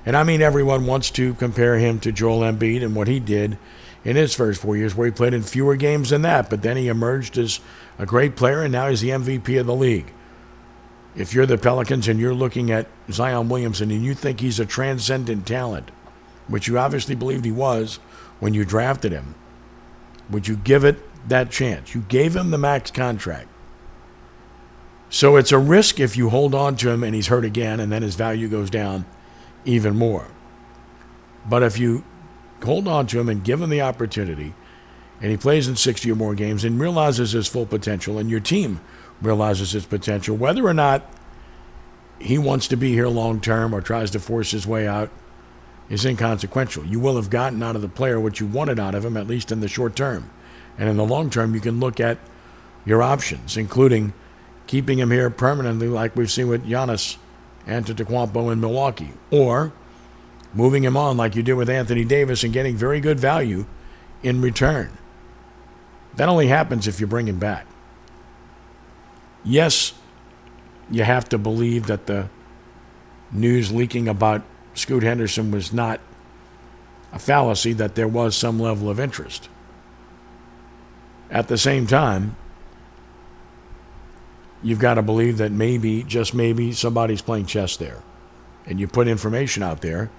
[0.05, 3.57] and I mean everyone, wants to compare him to Joel Embiid and what he did
[4.03, 6.77] in his first four years, where he played in fewer games than that, but then
[6.77, 7.59] he emerged as
[7.97, 10.11] a great player, and now he's the MVP of the league.
[11.15, 14.65] If you're the Pelicans and you're looking at Zion Williamson and you think he's a
[14.65, 15.91] transcendent talent,
[16.47, 17.97] which you obviously believed he was
[18.39, 19.35] when you drafted him,
[20.29, 21.93] would you give it that chance?
[21.93, 23.49] You gave him the max contract.
[25.11, 27.91] So it's a risk if you hold on to him and he's hurt again and
[27.91, 29.05] then his value goes down
[29.65, 30.25] even more.
[31.47, 32.05] But if you
[32.63, 34.53] hold on to him and give him the opportunity
[35.19, 38.39] and he plays in 60 or more games and realizes his full potential and your
[38.39, 38.79] team
[39.21, 41.03] realizes his potential, whether or not
[42.17, 45.09] he wants to be here long term or tries to force his way out
[45.89, 46.85] is inconsequential.
[46.85, 49.27] You will have gotten out of the player what you wanted out of him, at
[49.27, 50.31] least in the short term.
[50.77, 52.17] And in the long term, you can look at
[52.85, 54.13] your options, including
[54.71, 57.17] keeping him here permanently, like we've seen with Giannis
[57.67, 59.73] and to Antetokounmpo in Milwaukee, or
[60.53, 63.65] moving him on like you did with Anthony Davis and getting very good value
[64.23, 64.97] in return.
[66.15, 67.67] That only happens if you bring him back.
[69.43, 69.91] Yes,
[70.89, 72.29] you have to believe that the
[73.29, 74.41] news leaking about
[74.73, 75.99] Scoot Henderson was not
[77.11, 79.49] a fallacy, that there was some level of interest.
[81.29, 82.37] At the same time,
[84.63, 88.03] you've got to believe that maybe, just maybe, somebody's playing chess there.
[88.65, 90.09] And you put information out there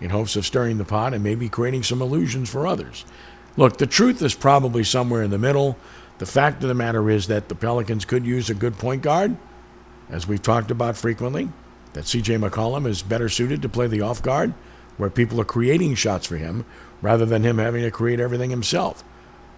[0.00, 3.04] in hopes of stirring the pot and maybe creating some illusions for others.
[3.56, 5.76] Look, the truth is probably somewhere in the middle.
[6.18, 9.36] The fact of the matter is that the Pelicans could use a good point guard,
[10.08, 11.48] as we've talked about frequently,
[11.92, 14.54] that CJ McCollum is better suited to play the off guard,
[14.96, 16.64] where people are creating shots for him
[17.00, 19.04] rather than him having to create everything himself.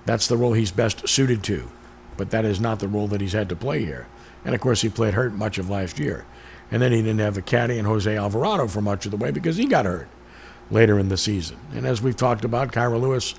[0.06, 1.70] That's the role he's best suited to,
[2.16, 4.06] but that is not the role that he's had to play here.
[4.44, 6.24] And of course, he played hurt much of last year.
[6.70, 9.30] And then he didn't have a caddy and Jose Alvarado for much of the way
[9.30, 10.08] because he got hurt
[10.70, 11.58] later in the season.
[11.72, 13.34] And as we've talked about, Kira Lewis,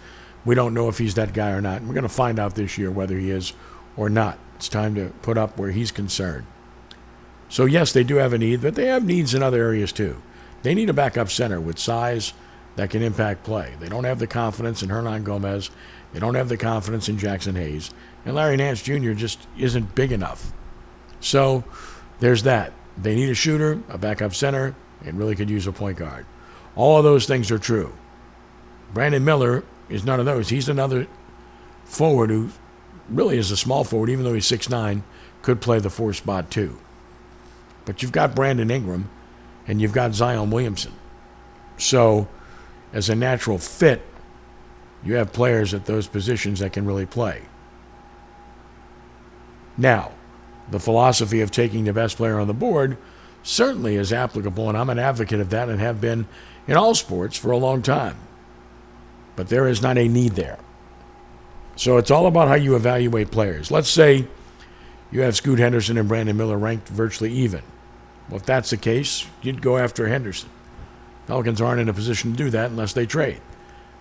[0.45, 1.81] we don't know if he's that guy or not.
[1.81, 3.53] We're going to find out this year whether he is
[3.97, 4.38] or not.
[4.55, 6.45] It's time to put up where he's concerned.
[7.49, 10.21] So, yes, they do have a need, but they have needs in other areas too.
[10.63, 12.33] They need a backup center with size
[12.75, 13.73] that can impact play.
[13.79, 15.69] They don't have the confidence in Hernangomez.
[16.15, 17.91] They don't have the confidence in Jaxson Hayes.
[18.23, 19.12] And Larry Nance Jr.
[19.12, 20.54] just isn't big enough.
[21.19, 21.65] So
[22.21, 22.71] there's that.
[22.97, 26.25] They need a shooter, a backup center, and really could use a point guard.
[26.73, 27.93] All of those things are true.
[28.93, 30.47] Brandon Miller is none of those.
[30.47, 31.08] He's another
[31.84, 32.51] forward who
[33.10, 35.01] really is a small forward, even though he's 6'9,
[35.41, 36.80] could play the four spot too.
[37.84, 39.10] But you've got Brandon Ingram
[39.67, 40.93] and you've got Zion Williamson.
[41.78, 42.30] So,
[42.93, 44.01] as a natural fit,
[45.03, 47.43] you have players at those positions that can really play.
[49.77, 50.13] Now,
[50.69, 52.97] the philosophy of taking the best player on the board
[53.43, 56.27] certainly is applicable, and I'm an advocate of that and have been
[56.67, 58.17] in all sports for a long time.
[59.36, 60.58] But there is not a need there.
[61.75, 63.69] So it's all about how you evaluate players.
[63.69, 64.27] Let's say
[65.12, 67.62] you have Scoot Henderson and Brandon Miller ranked virtually even.
[68.29, 70.49] Well, if that's the case, you'd go after Henderson.
[71.27, 73.41] Pelicans aren't in a position to do that unless they trade.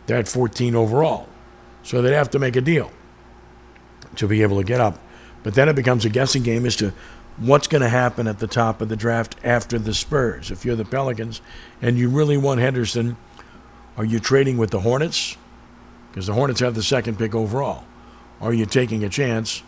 [0.07, 1.29] They're at 14 overall.
[1.83, 2.91] So they'd have to make a deal
[4.17, 4.99] to be able to get up.
[5.43, 6.93] But then it becomes a guessing game as to
[7.37, 10.51] what's going to happen at the top of the draft after the Spurs.
[10.51, 11.41] If you're the Pelicans
[11.83, 13.17] and you really want Henderson,
[13.97, 15.37] are you trading with the Hornets?
[16.11, 17.85] Because the Hornets have the second pick overall.
[18.41, 19.63] Are you taking a chance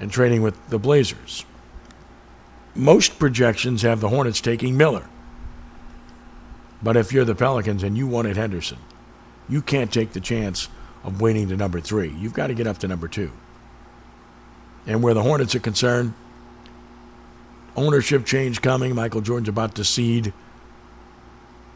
[0.00, 1.44] and trading with the Blazers?
[2.74, 5.06] Most projections have the Hornets taking Miller.
[6.82, 8.78] But if you're the Pelicans and you wanted Henderson,
[9.48, 10.68] you can't take the chance
[11.02, 12.10] of waiting to number three.
[12.10, 13.30] You've got to get up to number two.
[14.86, 16.14] And where the Hornets are concerned,
[17.76, 18.94] ownership change coming.
[18.94, 20.32] Michael Jordan's about to cede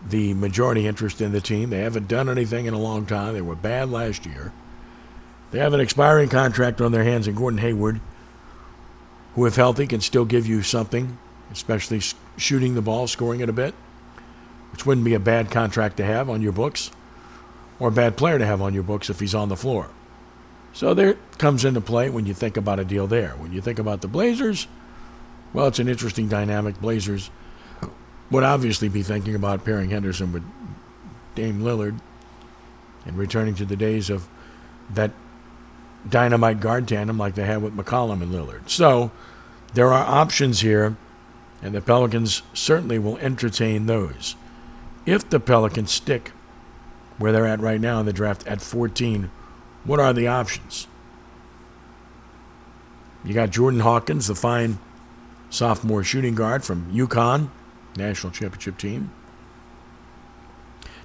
[0.07, 1.71] the majority interest in the team.
[1.71, 3.35] They haven't done anything in a long time.
[3.35, 4.53] They were bad last year.
[5.51, 8.01] They have an expiring contract on their hands in Gordon Hayward,
[9.35, 11.19] who, if healthy, can still give you something,
[11.51, 12.01] especially
[12.37, 13.75] shooting the ball, scoring it a bit,
[14.73, 16.91] which wouldn't be a bad contract to have on your books
[17.79, 19.91] or a bad player to have on your books if he's on the floor.
[20.73, 23.31] So there comes into play when you think about a deal there.
[23.31, 24.67] When you think about the Blazers,
[25.53, 26.81] well, it's an interesting dynamic.
[26.81, 27.31] Blazers
[28.31, 30.45] would obviously be thinking about pairing Henderson with
[31.35, 31.99] Dame Lillard
[33.07, 34.29] and returning to the days of
[34.91, 35.13] that
[36.09, 38.69] dynamite guard tandem like they had with McCollum and Lillard.
[38.69, 39.11] So
[39.75, 40.97] there are options here,
[41.63, 44.37] and the Pelicans certainly will entertain those.
[45.07, 46.33] If the Pelicans stick
[47.19, 49.31] where they're at right now in the draft at 14,
[49.85, 50.87] what are the options?
[53.25, 54.79] You got Jordan Hawkins, the fine
[55.51, 57.51] sophomore shooting guard from UConn,
[57.97, 59.11] national championship team.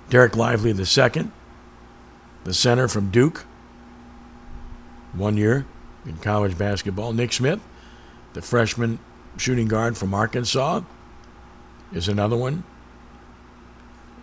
[0.09, 1.31] Dereck Lively the second,
[2.43, 3.45] the center from Duke,
[5.13, 5.65] one year
[6.05, 7.13] in college basketball.
[7.13, 7.61] Nick Smith,
[8.33, 8.99] the freshman
[9.37, 10.81] shooting guard from Arkansas,
[11.93, 12.63] is another one.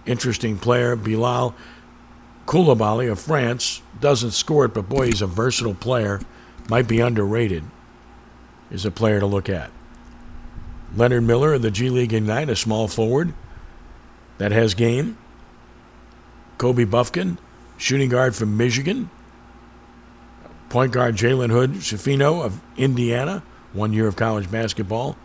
[0.07, 1.55] Interesting player, Bilal
[2.51, 6.21] Coulibaly of France doesn't score it, but boy, he's a versatile player.
[6.69, 7.63] Might be underrated.
[8.73, 9.71] Is a player to look at.
[10.97, 13.35] Leonard Miller of the G League Ignite, a small forward
[14.39, 15.17] that has game.
[16.59, 17.39] Kobe Bufkin,
[17.77, 19.11] shooting guard from Michigan.
[20.71, 25.17] Point guard Jalen Hood Schifino of Indiana, one year of college basketball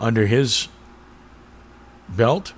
[0.00, 0.66] under his
[2.08, 2.54] belt.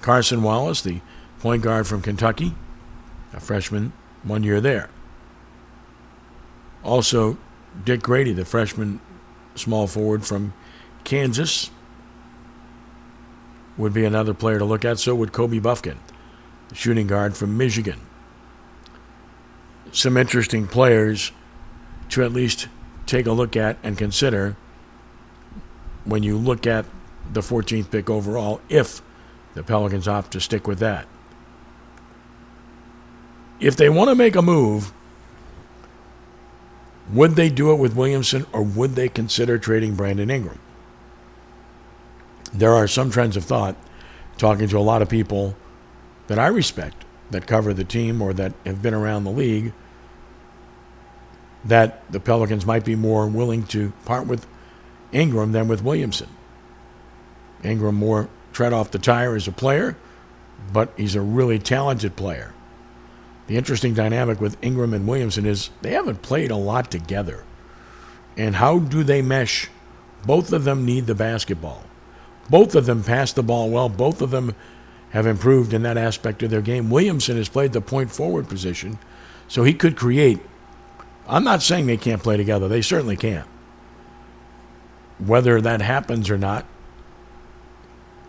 [0.00, 1.00] Carson Wallace, the
[1.40, 2.54] point guard from Kentucky,
[3.32, 4.88] a freshman, one year there.
[6.82, 7.38] Also,
[7.84, 9.00] Dick Grady, the freshman
[9.54, 10.54] small forward from
[11.04, 11.70] Kansas,
[13.76, 14.98] would be another player to look at.
[14.98, 15.98] So would Kobe Bufkin,
[16.72, 18.00] shooting guard from Michigan.
[19.92, 21.32] Some interesting players
[22.10, 22.68] to at least
[23.06, 24.56] take a look at and consider
[26.04, 26.84] when you look at
[27.32, 29.02] the 14th pick overall, if
[29.54, 31.06] the Pelicans opt to stick with that.
[33.60, 34.92] If they want to make a move,
[37.12, 40.60] would they do it with Williamson or would they consider trading Brandon Ingram?
[42.52, 43.76] There are some trends of thought,
[44.36, 45.56] talking to a lot of people
[46.28, 49.72] that I respect, that cover the team or that have been around the league
[51.64, 54.46] that the Pelicans might be more willing to part with
[55.12, 56.28] Ingram than with Williamson.
[57.64, 59.96] Ingram more tread off the tire as a player,
[60.72, 62.54] but he's a really talented player.
[63.48, 67.44] The interesting dynamic with Ingram and Williamson is they haven't played a lot together.
[68.36, 69.68] And how do they mesh?
[70.24, 71.82] Both of them need the basketball.
[72.50, 73.88] Both of them pass the ball well.
[73.88, 74.54] Both of them
[75.10, 76.90] have improved in that aspect of their game.
[76.90, 78.98] Williamson has played the point forward position,
[79.48, 80.40] so he could create.
[81.26, 83.44] I'm not saying they can't play together, they certainly can.
[85.18, 86.66] Whether that happens or not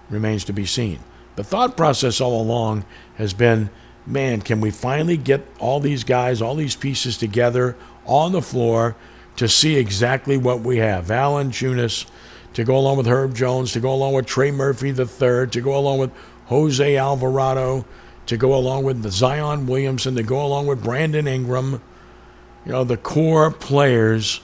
[0.10, 1.00] remains to be seen.
[1.36, 3.70] The thought process all along has been
[4.10, 8.96] man, can we finally get all these guys, all these pieces together on the floor
[9.36, 11.06] to see exactly what we have?
[11.06, 12.06] Valanciunas
[12.54, 15.78] to go along with Herb Jones, to go along with Trey Murphy III, to go
[15.78, 16.12] along with
[16.48, 17.86] Jose Alvarado,
[18.26, 21.82] to go along with Zion Williamson, to go along with Brandon Ingram.
[22.66, 24.42] You know, the core players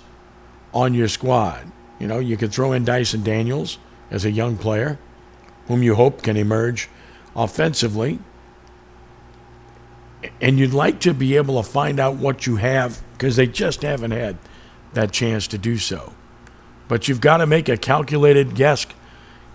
[0.73, 1.71] on your squad.
[1.99, 3.77] You know, you could throw in Dyson Daniels
[4.11, 4.99] as a young player,
[5.67, 6.89] whom you hope can emerge
[7.35, 8.19] offensively.
[10.41, 13.81] And you'd like to be able to find out what you have because they just
[13.81, 14.37] haven't had
[14.93, 16.13] that chance to do so.
[16.87, 18.85] But you've got to make a calculated guess,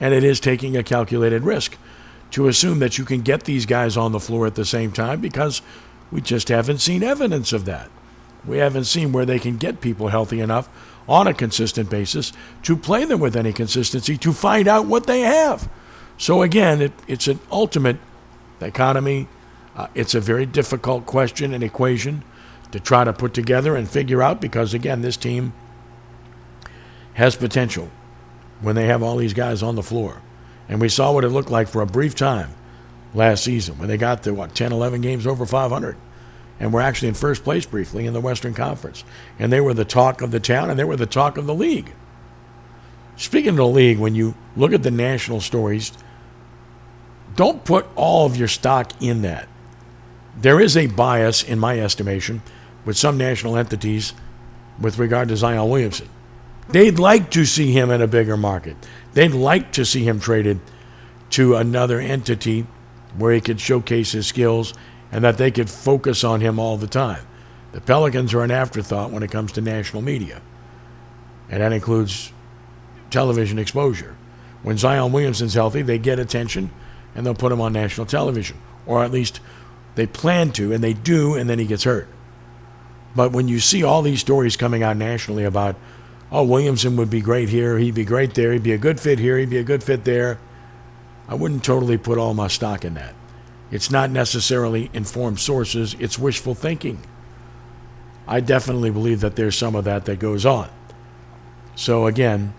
[0.00, 1.76] and it is taking a calculated risk
[2.32, 5.20] to assume that you can get these guys on the floor at the same time
[5.20, 5.62] because
[6.10, 7.90] we just haven't seen evidence of that.
[8.44, 10.68] We haven't seen where they can get people healthy enough
[11.08, 15.20] on a consistent basis to play them with any consistency to find out what they
[15.20, 15.68] have.
[16.16, 17.96] So, again, it, it's an ultimate
[18.58, 19.28] dichotomy.
[19.80, 22.22] Uh, it's a very difficult question and equation
[22.70, 25.54] to try to put together and figure out because, again, this team
[27.14, 27.88] has potential
[28.60, 30.20] when they have all these guys on the floor.
[30.68, 32.50] And we saw what it looked like for a brief time
[33.14, 35.96] last season when they got to, what, 10, 11 games over 500
[36.60, 39.02] and were actually in first place briefly in the Western Conference.
[39.38, 41.54] And they were the talk of the town and they were the talk of the
[41.54, 41.94] league.
[43.16, 45.92] Speaking of the league, when you look at the national stories,
[47.34, 49.48] don't put all of your stock in that.
[50.40, 52.42] There is a bias, in my estimation,
[52.84, 54.14] with some national entities
[54.80, 56.08] with regard to Zion Williamson.
[56.70, 58.76] They'd like to see him in a bigger market.
[59.12, 60.60] They'd like to see him traded
[61.30, 62.66] to another entity
[63.16, 64.72] where he could showcase his skills
[65.12, 67.26] and that they could focus on him all the time.
[67.72, 70.40] The Pelicans are an afterthought when it comes to national media,
[71.48, 72.32] and that includes
[73.10, 74.16] television exposure.
[74.62, 76.70] When Zion Williamson's healthy, they get attention
[77.14, 79.40] and they'll put him on national television, or at least
[80.00, 82.08] they plan to, and they do, and then he gets hurt.
[83.14, 85.76] But when you see all these stories coming out nationally about,
[86.32, 89.18] oh, Williamson would be great here, he'd be great there, he'd be a good fit
[89.18, 90.38] here, he'd be a good fit there,
[91.28, 93.14] I wouldn't totally put all my stock in that.
[93.70, 97.02] It's not necessarily informed sources, it's wishful thinking.
[98.26, 100.70] I definitely believe that there's some of that that goes on.
[101.76, 102.54] So, again,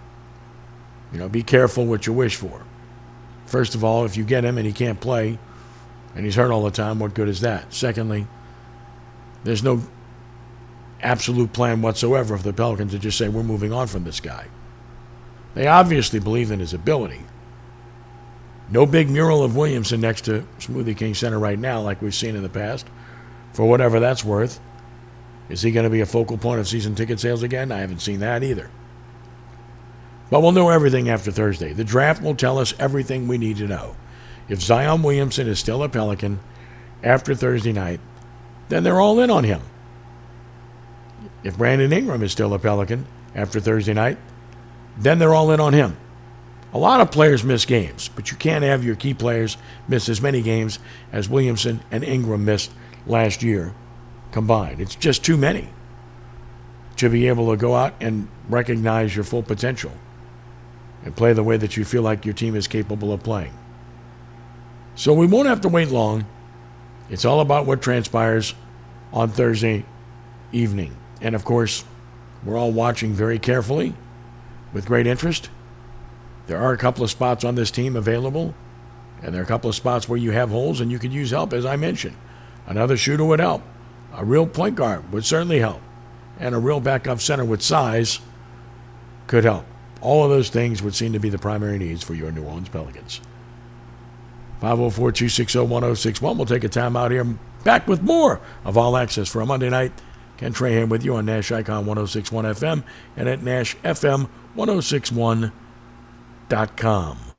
[1.12, 2.62] you know, be careful what you wish for.
[3.48, 5.39] First of all, if you get him and he can't play
[6.16, 7.74] and he's hurt all the time, what good is that?
[7.74, 8.28] Secondly,
[9.43, 9.82] there's no
[11.01, 14.47] absolute plan whatsoever for the Pelicans to just say, we're moving on from this guy.
[15.53, 17.22] They obviously believe in his ability.
[18.70, 22.36] No big mural of Williamson next to Smoothie King Center right now, like we've seen
[22.36, 22.88] in the past,
[23.51, 24.62] for whatever that's worth.
[25.49, 27.72] Is he going to be a focal point of season ticket sales again?
[27.72, 28.70] I haven't seen that either.
[30.30, 31.74] But we'll know everything after Thursday.
[31.74, 33.97] The draft will tell us everything we need to know.
[34.52, 36.41] If Zion Williamson is still a Pelican
[37.02, 38.02] after Thursday night,
[38.68, 39.62] then they're all in on him.
[41.41, 44.18] If Brandon Ingram is still a Pelican after Thursday night,
[44.97, 45.95] then they're all in on him.
[46.74, 49.56] A lot of players miss games, but you can't have your key players
[49.88, 50.80] miss as many games
[51.14, 52.72] as Williamson and Ingram missed
[53.08, 53.74] last year
[54.34, 54.82] combined.
[54.82, 55.70] It's just too many
[56.97, 59.93] to be able to go out and recognize your full potential
[61.06, 63.54] and play the way that you feel like your team is capable of playing.
[64.96, 66.26] So we won't have to wait long.
[67.10, 68.54] It's all about what transpires
[69.14, 69.86] on Thursday
[70.52, 70.96] evening.
[71.22, 71.84] And of course,
[72.44, 73.94] we're all watching very carefully
[74.74, 75.50] with great interest.
[76.48, 78.54] There are a couple of spots on this team available,
[79.22, 81.32] and there are a couple of spots where you have holes and you could use
[81.32, 82.18] help, as I mentioned.
[82.66, 83.62] Another shooter would help.
[84.14, 85.82] A real point guard would certainly help.
[86.39, 88.20] And a real backup center with size
[89.28, 89.66] could help.
[90.02, 92.70] All of those things would seem to be the primary needs for your New Orleans
[92.70, 93.22] Pelicans.
[94.62, 96.38] 504 260 1061.
[96.38, 97.26] We'll take a time out here.
[97.64, 99.91] Back with more of All Access for a Monday night.
[100.38, 102.84] Ken Trahan with you on Nash Icon 1061 FM
[103.16, 107.31] and at Nash FM 1061.com.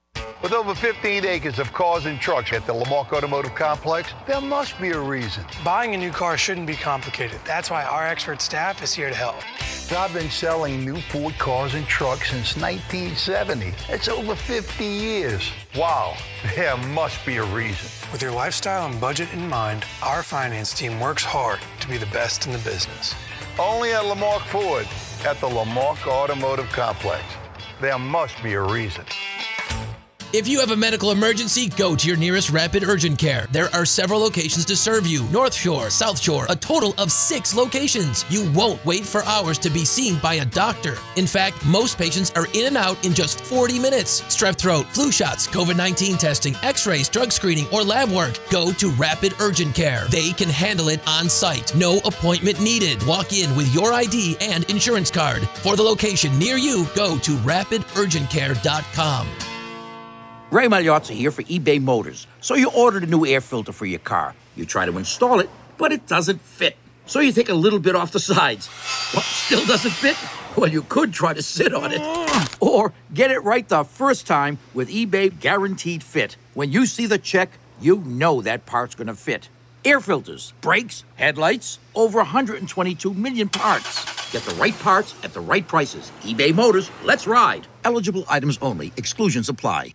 [0.43, 4.77] With over 15 acres of cars and trucks at the Lamarque Automotive Complex, there must
[4.81, 5.45] be a reason.
[5.65, 7.39] Buying a new car shouldn't be complicated.
[7.45, 9.37] That's why our expert staff is here to help.
[9.97, 13.73] I've been selling new Ford cars and trucks since 1970.
[13.89, 15.49] It's over 50 years.
[15.77, 16.17] Wow,
[16.57, 17.89] there must be a reason.
[18.11, 22.07] With your lifestyle and budget in mind, our finance team works hard to be the
[22.07, 23.15] best in the business.
[23.61, 24.89] Only at Lamarque Ford
[25.25, 27.23] at the Lamarque Automotive Complex.
[27.81, 29.05] There must be a reason.
[30.35, 33.47] If you have a medical emergency, go to your nearest Rapid Urgent Care.
[33.51, 37.55] There are several locations to serve you North Shore, South Shore, a total of six
[37.55, 38.25] locations.
[38.31, 40.97] You won't wait for hours to be seen by a doctor.
[41.17, 44.23] In fact, most patients are in and out in just 40 minutes.
[44.23, 48.41] Strep throat, flu shots, COVID 19 testing, x rays, drug screening, or lab work.
[48.49, 50.07] Go to Rapid Urgent Care.
[50.09, 51.77] They can handle it on site.
[51.77, 53.07] No appointment needed.
[53.07, 55.43] Walk in with your ID and insurance card.
[55.61, 59.52] For the location near you, go to rapidurgentcare.com.
[60.53, 62.27] Ray Magliozzi here for eBay Motors.
[62.43, 64.35] So you ordered a new air filter for your car.
[64.55, 65.49] You try to install it,
[65.79, 66.77] but it doesn't fit.
[67.07, 68.67] So you take a little bit off the sides.
[69.15, 70.15] What, still doesn't fit?
[70.55, 72.03] Well, you could try to sit on it.
[72.03, 72.57] Mm.
[72.61, 76.37] Or get it right the first time with eBay Guaranteed Fit.
[76.53, 79.49] When you see the check, you know that part's gonna fit.
[79.87, 84.05] Air filters, brakes, headlights, over 122 million parts.
[84.31, 86.13] Get the right parts at the right prices.
[86.21, 87.67] eBay Motors, let's ride.
[87.87, 89.95] Eligible items only, exclusions apply.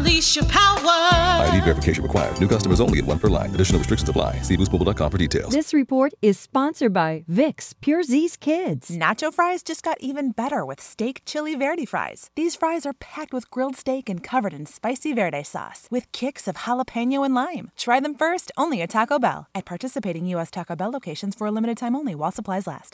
[0.21, 1.47] Unleash your power.
[1.47, 2.39] ID verification required.
[2.39, 3.49] New customers only at one per line.
[3.55, 4.39] Additional restrictions apply.
[4.41, 5.51] See boostmobile.com for details.
[5.51, 8.91] This report is sponsored by Vicks Pure Z's Kids.
[8.91, 12.29] Nacho fries just got even better with steak chili verde fries.
[12.35, 16.47] These fries are packed with grilled steak and covered in spicy verde sauce with kicks
[16.47, 17.71] of jalapeno and lime.
[17.75, 19.47] Try them first only at Taco Bell.
[19.55, 20.51] At participating U.S.
[20.51, 22.93] Taco Bell locations for a limited time only while supplies last.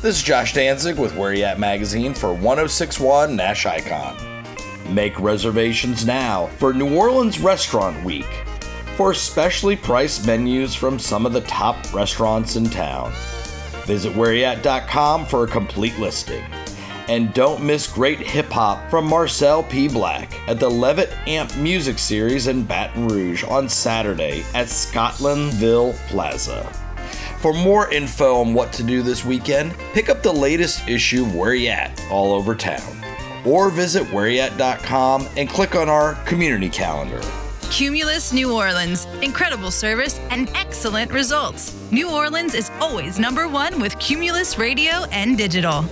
[0.00, 4.35] This is Josh Danzig with Where You At Magazine for 1061 Nash Icon.
[4.90, 8.26] Make reservations now for New Orleans Restaurant Week
[8.96, 13.12] for specially priced menus from some of the top restaurants in town.
[13.84, 16.44] Visit whereyat.com for a complete listing.
[17.08, 19.86] And don't miss great hip hop from Marcel P.
[19.86, 26.64] Black at the Levitt Amp Music Series in Baton Rouge on Saturday at Scotlandville Plaza.
[27.38, 31.34] For more info on what to do this weekend, pick up the latest issue of
[31.34, 33.05] Where You At all over town.
[33.46, 37.20] Or visit whereyat.com and click on our community calendar.
[37.70, 39.06] Cumulus New Orleans.
[39.22, 41.74] Incredible service and excellent results.
[41.90, 45.82] New Orleans is always number one with Cumulus Radio and Digital.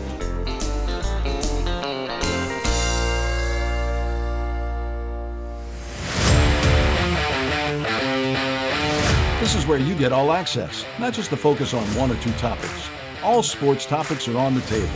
[9.40, 12.32] This is where you get all access, not just the focus on one or two
[12.32, 12.88] topics.
[13.22, 14.88] All sports topics are on the table,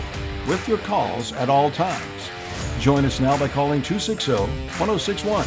[0.46, 2.30] with your calls at all times.
[2.78, 5.46] Join us now by calling 260 1061.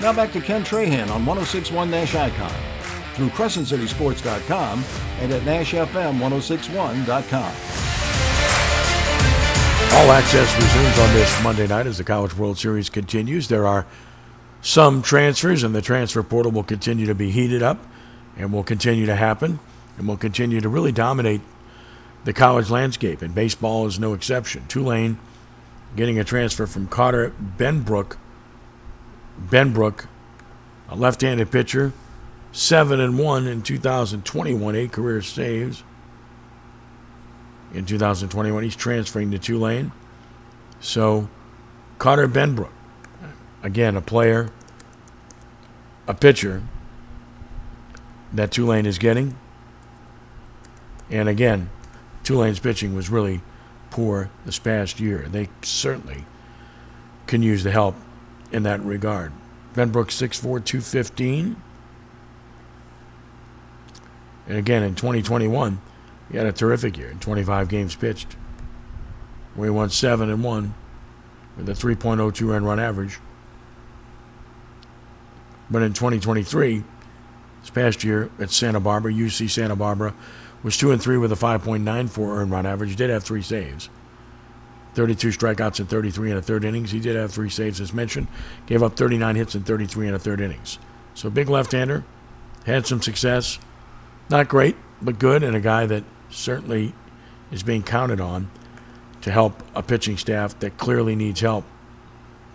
[0.00, 2.52] Now back to Ken Trahan on 1061 Nash Icon
[3.14, 4.84] through CrescentCitySports.com
[5.20, 7.52] and at NashFM1061.com.
[9.94, 13.48] All access resumes on this Monday night as the College World Series continues.
[13.48, 13.86] There are
[14.60, 17.78] some transfers, and the transfer portal will continue to be heated up
[18.36, 19.58] and will continue to happen
[19.96, 21.40] and will continue to really dominate
[22.24, 23.22] the college landscape.
[23.22, 24.66] And baseball is no exception.
[24.68, 25.18] Tulane
[25.94, 28.16] getting a transfer from Carter Benbrook.
[29.40, 30.06] Benbrook,
[30.88, 31.92] a left-handed pitcher,
[32.52, 35.84] seven and one in 2021, eight career saves.
[37.74, 39.92] In 2021, he's transferring to Tulane.
[40.80, 41.28] So,
[41.98, 42.70] Carter Benbrook,
[43.62, 44.50] again, a player,
[46.06, 46.62] a pitcher
[48.32, 49.36] that Tulane is getting.
[51.10, 51.70] And again,
[52.24, 53.40] Tulane's pitching was really
[53.96, 55.26] poor this past year.
[55.26, 56.26] They certainly
[57.26, 57.96] can use the help
[58.52, 59.32] in that regard.
[59.72, 61.56] Ben Brooks, 6'4, 215.
[64.48, 65.80] And again, in 2021,
[66.30, 68.36] he had a terrific year in 25 games pitched,
[69.54, 70.74] where he won 7 and 1
[71.56, 73.18] with a 3.02 run run average.
[75.70, 76.84] But in 2023,
[77.62, 80.12] this past year at Santa Barbara, UC Santa Barbara,
[80.66, 82.90] was 2 and 3 with a 5.94 earned run average.
[82.90, 83.88] He did have three saves.
[84.94, 86.90] 32 strikeouts in 33 and a third innings.
[86.90, 88.26] He did have three saves, as mentioned.
[88.66, 90.80] Gave up 39 hits in 33 and a third innings.
[91.14, 92.02] So big left-hander,
[92.64, 93.60] had some success.
[94.28, 96.94] Not great but good, and a guy that certainly
[97.52, 98.50] is being counted on
[99.20, 101.64] to help a pitching staff that clearly needs help.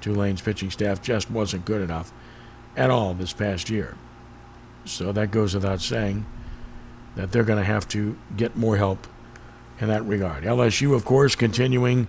[0.01, 2.11] Tulane's pitching staff just wasn't good enough
[2.75, 3.95] at all this past year.
[4.83, 6.25] So that goes without saying
[7.15, 9.07] that they're going to have to get more help
[9.79, 10.43] in that regard.
[10.43, 12.07] LSU, of course, continuing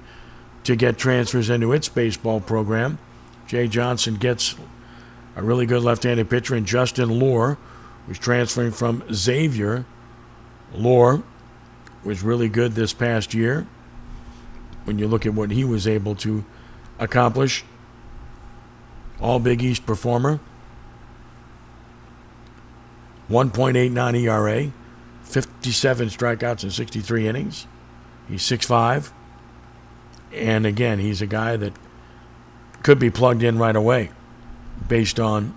[0.65, 2.99] to get transfers into its baseball program.
[3.47, 4.55] Jay Johnson gets
[5.35, 7.59] a really good left handed pitcher in Justin Loer,
[8.07, 9.85] who's transferring from Xavier.
[10.75, 11.23] Loer
[12.05, 13.67] was really good this past year
[14.85, 16.45] when you look at what he was able to
[16.99, 17.65] accomplish.
[19.21, 20.41] All Big East performer.
[23.31, 24.73] 1.89 ERA,
[25.33, 27.67] 57 strikeouts in 63 innings.
[28.29, 29.11] He's 6'5.
[30.33, 31.73] And again, he's a guy that
[32.83, 34.11] could be plugged in right away
[34.89, 35.57] based on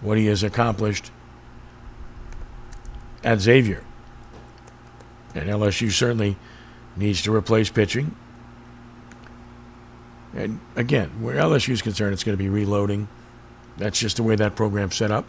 [0.00, 1.10] what he has accomplished
[3.24, 3.84] at Xavier.
[5.34, 6.36] And LSU certainly
[6.96, 8.14] needs to replace pitching.
[10.34, 13.08] And again, where LSU is concerned, it's going to be reloading.
[13.76, 15.26] That's just the way that program's set up.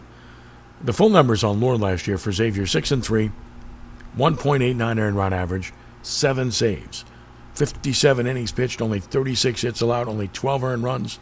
[0.82, 3.30] The full numbers on Loer last year for Xavier 6 and 3,
[4.16, 5.72] 1.89 earned run average,
[6.02, 7.04] 7 saves,
[7.54, 11.18] 57 innings pitched, only 36 hits allowed, only 12 earned runs,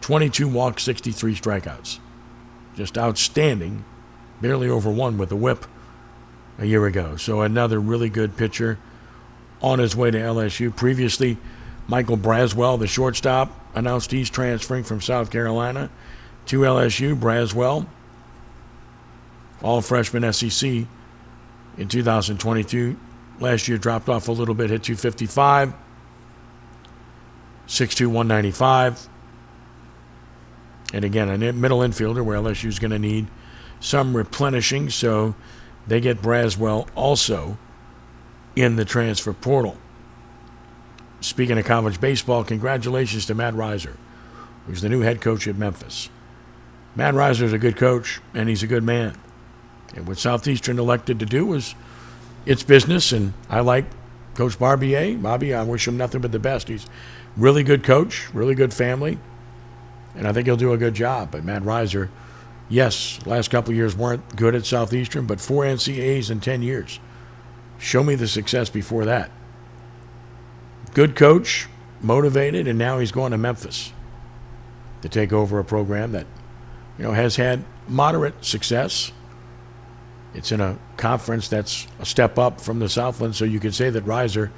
[0.00, 1.98] 22 walks, 63 strikeouts.
[2.74, 3.84] Just outstanding.
[4.40, 5.66] Barely over one with a whip
[6.58, 7.16] a year ago.
[7.16, 8.78] So another really good pitcher
[9.60, 10.74] on his way to LSU.
[10.74, 11.36] Previously,
[11.86, 15.90] Michael Braswell, the shortstop, announced he's transferring from South Carolina
[16.46, 17.18] to LSU.
[17.18, 17.86] Braswell,
[19.62, 20.86] all freshman SEC
[21.76, 22.96] in 2022.
[23.38, 25.72] Last year dropped off a little bit, hit 255,
[27.66, 29.08] 6'2, 195.
[30.92, 33.28] And again, a middle infielder where LSU is going to need
[33.78, 35.34] some replenishing, so
[35.86, 37.56] they get Braswell also
[38.56, 39.78] in the transfer portal.
[41.20, 43.96] Speaking of college baseball, congratulations to Matt Riser,
[44.66, 46.08] who's the new head coach at Memphis.
[46.96, 49.16] Matt Riser is a good coach, and he's a good man.
[49.94, 51.74] And what Southeastern elected to do was
[52.46, 53.84] its business, and I like
[54.34, 55.16] Coach Barbier.
[55.18, 56.68] Bobby, I wish him nothing but the best.
[56.68, 56.86] He's
[57.36, 59.18] really good coach, really good family,
[60.14, 61.30] and I think he'll do a good job.
[61.30, 62.10] But Matt Riser,
[62.68, 67.00] yes, last couple years weren't good at Southeastern, but four NCAAs in 10 years.
[67.78, 69.30] Show me the success before that.
[70.92, 71.68] Good coach,
[72.00, 73.92] motivated, and now he's going to Memphis
[75.02, 76.26] to take over a program that,
[76.98, 79.12] you know, has had moderate success.
[80.34, 83.90] It's in a conference that's a step up from the Southland, so you could say
[83.90, 84.52] that Riser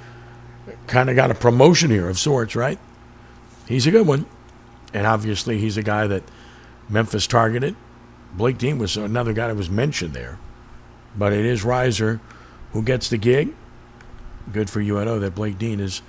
[0.86, 2.78] kind of got a promotion here of sorts, right?
[3.66, 4.26] He's a good one.
[4.92, 6.22] And obviously, he's a guy that
[6.88, 7.74] Memphis targeted.
[8.34, 10.38] Blake Dean was another guy that was mentioned there.
[11.16, 12.20] But it is Riser
[12.72, 13.54] who gets the gig.
[14.52, 16.02] Good for UNO that Blake Dean is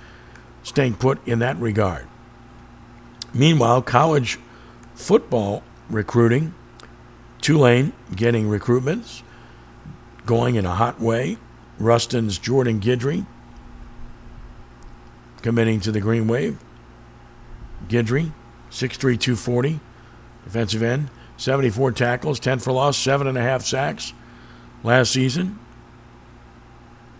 [0.62, 2.06] staying put in that regard.
[3.32, 4.38] Meanwhile, college
[4.94, 6.54] football recruiting,
[7.40, 9.22] Tulane getting recruitments,
[10.26, 11.38] going in a hot way.
[11.78, 13.26] Ruston's Jordan Guidry
[15.42, 16.58] committing to the Green Wave.
[17.88, 18.32] Guidry,
[18.70, 19.80] 6'3", 240,
[20.44, 24.14] defensive end, 74 tackles, 10 for loss, 7.5 sacks
[24.82, 25.58] last season.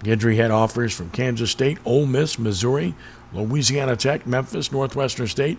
[0.00, 2.94] Guidry had offers from Kansas State, Ole Miss, Missouri,
[3.32, 5.58] Louisiana Tech, Memphis, Northwestern State,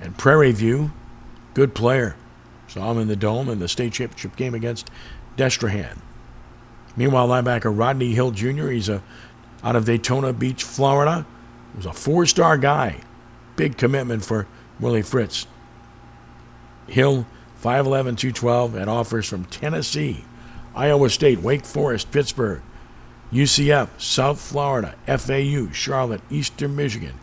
[0.00, 0.92] and Prairie View.
[1.54, 2.16] Good player.
[2.66, 4.90] Saw him in the Dome in the state championship game against
[5.36, 5.98] Destrehan.
[6.96, 9.02] Meanwhile, linebacker Rodney Hill Jr., he's a,
[9.62, 11.26] out of Daytona Beach, Florida.
[11.76, 13.00] Was a four star guy.
[13.56, 14.46] Big commitment for
[14.78, 15.46] Willie Fritz.
[16.86, 17.26] Hill,
[17.62, 20.24] 5'11, 212, had offers from Tennessee,
[20.74, 22.62] Iowa State, Wake Forest, Pittsburgh,
[23.32, 27.14] UCF, South Florida, FAU, Charlotte, Eastern Michigan,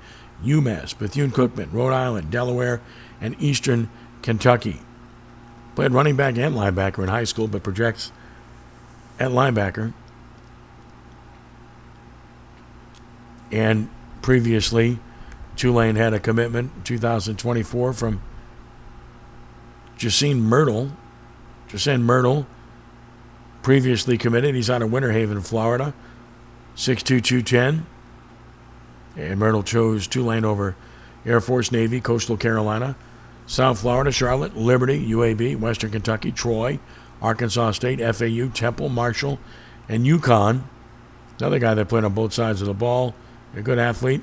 [0.43, 2.81] UMass, Bethune Cookman, Rhode Island, Delaware,
[3.21, 3.89] and Eastern
[4.21, 4.81] Kentucky.
[5.75, 8.11] Played running back and linebacker in high school, but projects
[9.19, 9.93] at linebacker.
[13.51, 13.89] And
[14.21, 14.99] previously,
[15.55, 18.21] Tulane had a commitment 2024 from
[19.97, 20.91] Jacine Myrtle.
[21.67, 22.47] Jacine Myrtle,
[23.61, 24.55] previously committed.
[24.55, 25.93] He's out of Winter Haven, Florida.
[26.75, 27.85] 62210.
[29.17, 30.75] And Myrtle chose Tulane over
[31.25, 32.95] Air Force, Navy, Coastal Carolina,
[33.45, 36.79] South Florida, Charlotte, Liberty, UAB, Western Kentucky, Troy,
[37.21, 39.39] Arkansas State, FAU, Temple, Marshall,
[39.87, 40.63] and UConn.
[41.39, 43.13] Another guy that played on both sides of the ball.
[43.55, 44.21] A good athlete.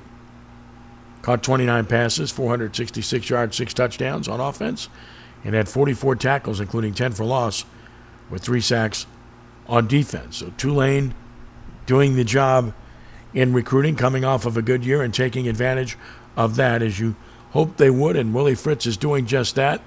[1.21, 4.87] Caught 29 passes, 466 yards, six touchdowns on offense,
[5.43, 7.65] and had 44 tackles, including 10 for loss,
[8.29, 9.05] with three sacks
[9.67, 10.37] on defense.
[10.37, 11.13] So Tulane
[11.85, 12.73] doing the job
[13.33, 15.97] in recruiting, coming off of a good year and taking advantage
[16.37, 17.15] of that as you
[17.51, 18.15] hope they would.
[18.15, 19.81] And Willie Fritz is doing just that,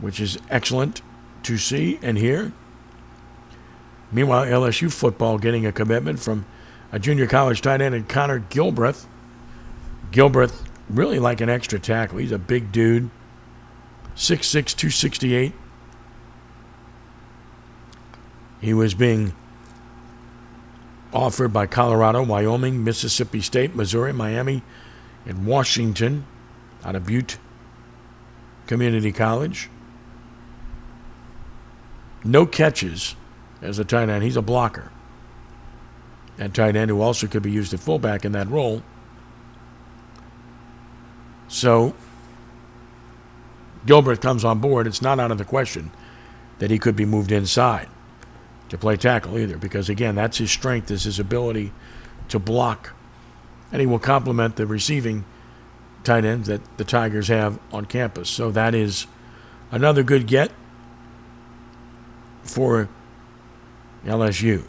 [0.00, 1.02] which is excellent
[1.46, 2.52] to see and hear.
[4.10, 6.44] Meanwhile, LSU football getting a commitment from
[6.90, 9.06] a junior college tight end Connor Gilbreth.
[10.10, 12.18] Gilbreth, really like an extra tackle.
[12.18, 13.10] He's a big dude,
[14.16, 15.52] 6'6, 268.
[18.60, 19.32] He was being
[21.12, 24.62] offered by Colorado, Wyoming, Mississippi State, Missouri, Miami,
[25.24, 26.26] and Washington
[26.84, 27.38] out of Butte
[28.66, 29.68] Community College.
[32.26, 33.14] No catches
[33.62, 34.24] as a tight end.
[34.24, 34.90] He's a blocker.
[36.38, 38.82] And tight end who also could be used at fullback in that role.
[41.48, 41.94] So
[43.86, 44.86] Gilbert comes on board.
[44.86, 45.90] It's not out of the question
[46.58, 47.88] that he could be moved inside
[48.68, 51.72] to play tackle either, because again, that's his strength is his ability
[52.28, 52.92] to block,
[53.70, 55.24] and he will complement the receiving
[56.02, 58.28] tight ends that the Tigers have on campus.
[58.28, 59.06] So that is
[59.70, 60.50] another good get
[62.48, 62.88] for
[64.04, 64.64] LSU.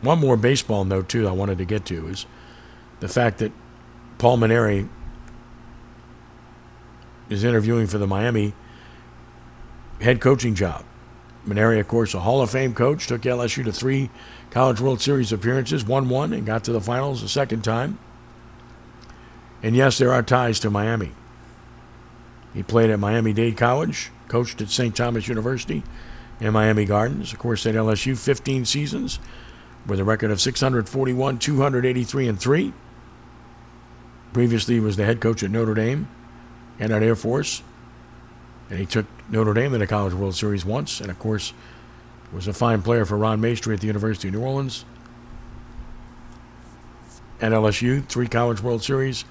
[0.00, 2.26] One more baseball note too I wanted to get to is
[3.00, 3.52] the fact that
[4.18, 4.88] Paul Mainieri
[7.28, 8.52] is interviewing for the Miami
[10.00, 10.84] head coaching job.
[11.46, 14.10] Mainieri, of course, a Hall of Fame coach, took LSU to three
[14.50, 17.98] College World Series appearances, won one, and got to the finals a second time.
[19.62, 21.12] And yes, there are ties to Miami.
[22.54, 24.96] He played at Miami Dade College, coached at St.
[24.96, 25.82] Thomas University
[26.40, 27.34] and Miami Gardens.
[27.34, 29.18] Of course, at LSU, 15 seasons
[29.86, 32.72] with a record of 641, 283, and 3.
[34.32, 36.08] Previously, was the head coach at Notre Dame
[36.80, 37.62] and at Air Force.
[38.70, 41.52] And he took Notre Dame to the College World Series once, and of course,
[42.32, 44.86] was a fine player for Ron Maestri at the University of New Orleans.
[47.42, 49.26] At LSU, three College World Series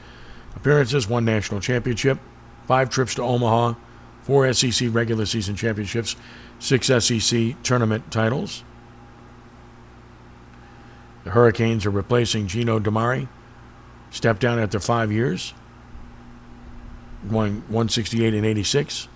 [0.55, 2.19] appearances, one national championship,
[2.67, 3.73] five trips to Omaha,
[4.23, 6.15] four SEC regular season championships,
[6.59, 8.63] six SEC tournament titles.
[11.23, 13.27] The Hurricanes are replacing Gino DiMare,
[14.09, 15.53] stepped down after five years,
[17.29, 19.07] going 168 and 86.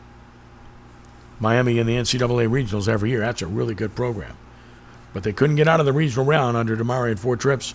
[1.39, 3.19] Miami in the NCAA regionals every year.
[3.19, 4.37] That's a really good program.
[5.13, 7.73] But they couldn't get out of the regional round under DiMare in four trips,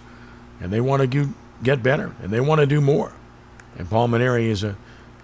[0.60, 3.12] and they want to get better, and they want to do more.
[3.78, 4.76] And Paul Mainieri is a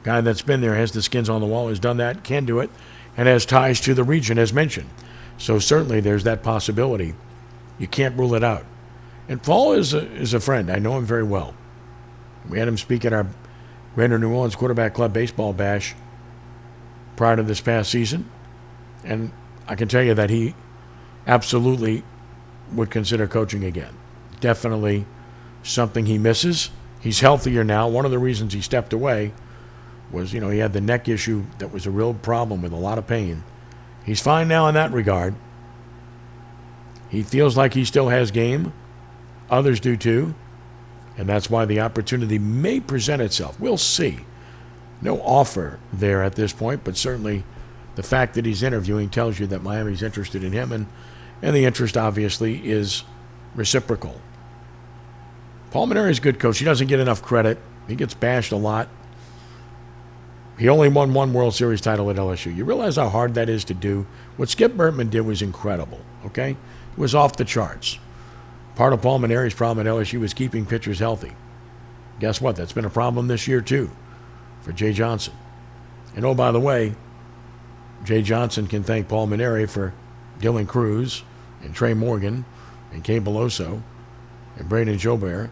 [0.06, 2.60] guy that's been there, has the skins on the wall, has done that, can do
[2.60, 2.70] it,
[3.16, 4.88] and has ties to the region, as mentioned.
[5.36, 7.14] So certainly there's that possibility.
[7.76, 8.64] You can't rule it out.
[9.28, 10.70] And Paul is a, is a friend.
[10.70, 11.54] I know him very well.
[12.48, 13.26] We had him speak at our
[13.96, 15.96] Greater New Orleans Quarterback Club Baseball Bash
[17.16, 18.30] prior to this past season.
[19.02, 19.32] And
[19.66, 20.54] I can tell you that he
[21.26, 22.04] absolutely
[22.72, 23.96] would consider coaching again.
[24.38, 25.04] Definitely
[25.64, 26.70] something he misses.
[27.00, 27.88] He's healthier now.
[27.88, 29.32] One of the reasons he stepped away
[30.10, 32.76] was, you know, he had the neck issue that was a real problem with a
[32.76, 33.42] lot of pain.
[34.04, 35.34] He's fine now in that regard.
[37.08, 38.72] He feels like he still has game.
[39.50, 40.34] Others do too.
[41.16, 43.58] And that's why the opportunity may present itself.
[43.58, 44.20] We'll see.
[45.00, 47.44] No offer there at this point, but certainly
[47.94, 50.86] the fact that he's interviewing tells you that Miami's interested in him, and,
[51.42, 53.02] and the interest obviously is
[53.54, 54.20] reciprocal.
[55.70, 56.58] Paul Mainieri is a good coach.
[56.58, 57.58] He doesn't get enough credit.
[57.88, 58.88] He gets bashed a lot.
[60.58, 62.54] He only won one World Series title at LSU.
[62.54, 64.06] You realize how hard that is to do?
[64.36, 66.52] What Skip Bertman did was incredible, okay?
[66.52, 67.98] It was off the charts.
[68.74, 71.32] Part of Paul Mainieri's problem at LSU was keeping pitchers healthy.
[72.20, 72.56] Guess what?
[72.56, 73.90] That's been a problem this year, too,
[74.62, 75.34] for Jay Johnson.
[76.14, 76.94] And oh, by the way,
[78.04, 79.92] Jay Johnson can thank Paul Mainieri for
[80.38, 81.22] Dylan Crews
[81.62, 82.46] and Tre' Morgan
[82.92, 83.82] and Kay Beloso
[84.56, 85.50] and Brayden Jobert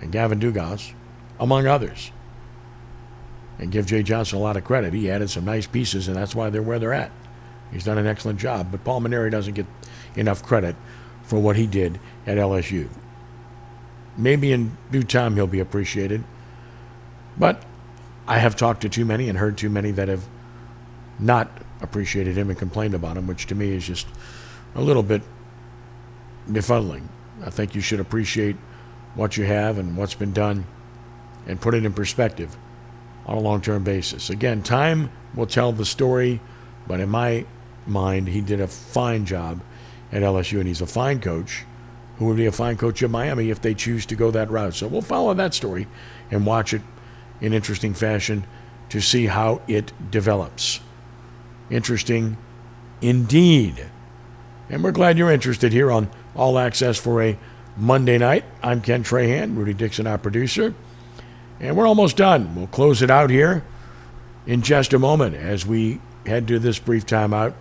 [0.00, 0.92] and Gavin Dugas,
[1.38, 2.10] among others.
[3.60, 4.94] And give Jay Johnson a lot of credit.
[4.94, 7.12] He added some nice pieces, and that's why they're where they're at.
[7.70, 8.68] He's done an excellent job.
[8.70, 9.66] But Paul Mainieri doesn't get
[10.16, 10.74] enough credit
[11.22, 12.88] for what he did at LSU.
[14.16, 16.24] Maybe in due time he'll be appreciated.
[17.36, 17.62] But
[18.26, 20.26] I have talked to too many and heard too many that have
[21.18, 21.50] not
[21.82, 24.06] appreciated him and complained about him, which to me is just
[24.74, 25.22] a little bit
[26.48, 27.08] befuddling.
[27.44, 28.56] I think you should appreciate
[29.14, 30.64] what you have and what's been done
[31.46, 32.56] and put it in perspective
[33.26, 34.30] on a long term basis.
[34.30, 36.40] Again, time will tell the story,
[36.86, 37.46] but in my
[37.86, 39.60] mind, he did a fine job
[40.12, 41.64] at LSU, and he's a fine coach
[42.18, 44.74] who would be a fine coach at Miami if they choose to go that route.
[44.74, 45.86] So we'll follow that story
[46.30, 46.82] and watch it
[47.40, 48.44] in interesting fashion
[48.90, 50.80] to see how it develops.
[51.70, 52.36] Interesting
[53.00, 53.86] indeed.
[54.68, 57.38] And we're glad you're interested here on All Access for a
[57.76, 58.44] Monday night.
[58.62, 60.74] I'm Ken Trahan, Rudy Dixon, our producer.
[61.60, 62.54] And we're almost done.
[62.54, 63.64] We'll close it out here
[64.46, 67.54] in just a moment as we head to this brief timeout.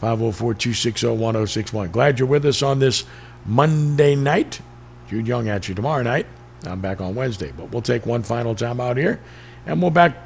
[0.00, 1.90] 504 260 1061.
[1.90, 3.04] Glad you're with us on this
[3.44, 4.60] Monday night.
[5.08, 6.26] Jude Young at you tomorrow night.
[6.64, 9.20] I'm back on Wednesday, but we'll take one final time out here
[9.66, 10.16] and we'll back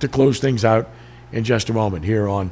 [0.00, 0.88] to close things out
[1.32, 2.50] in just a moment here on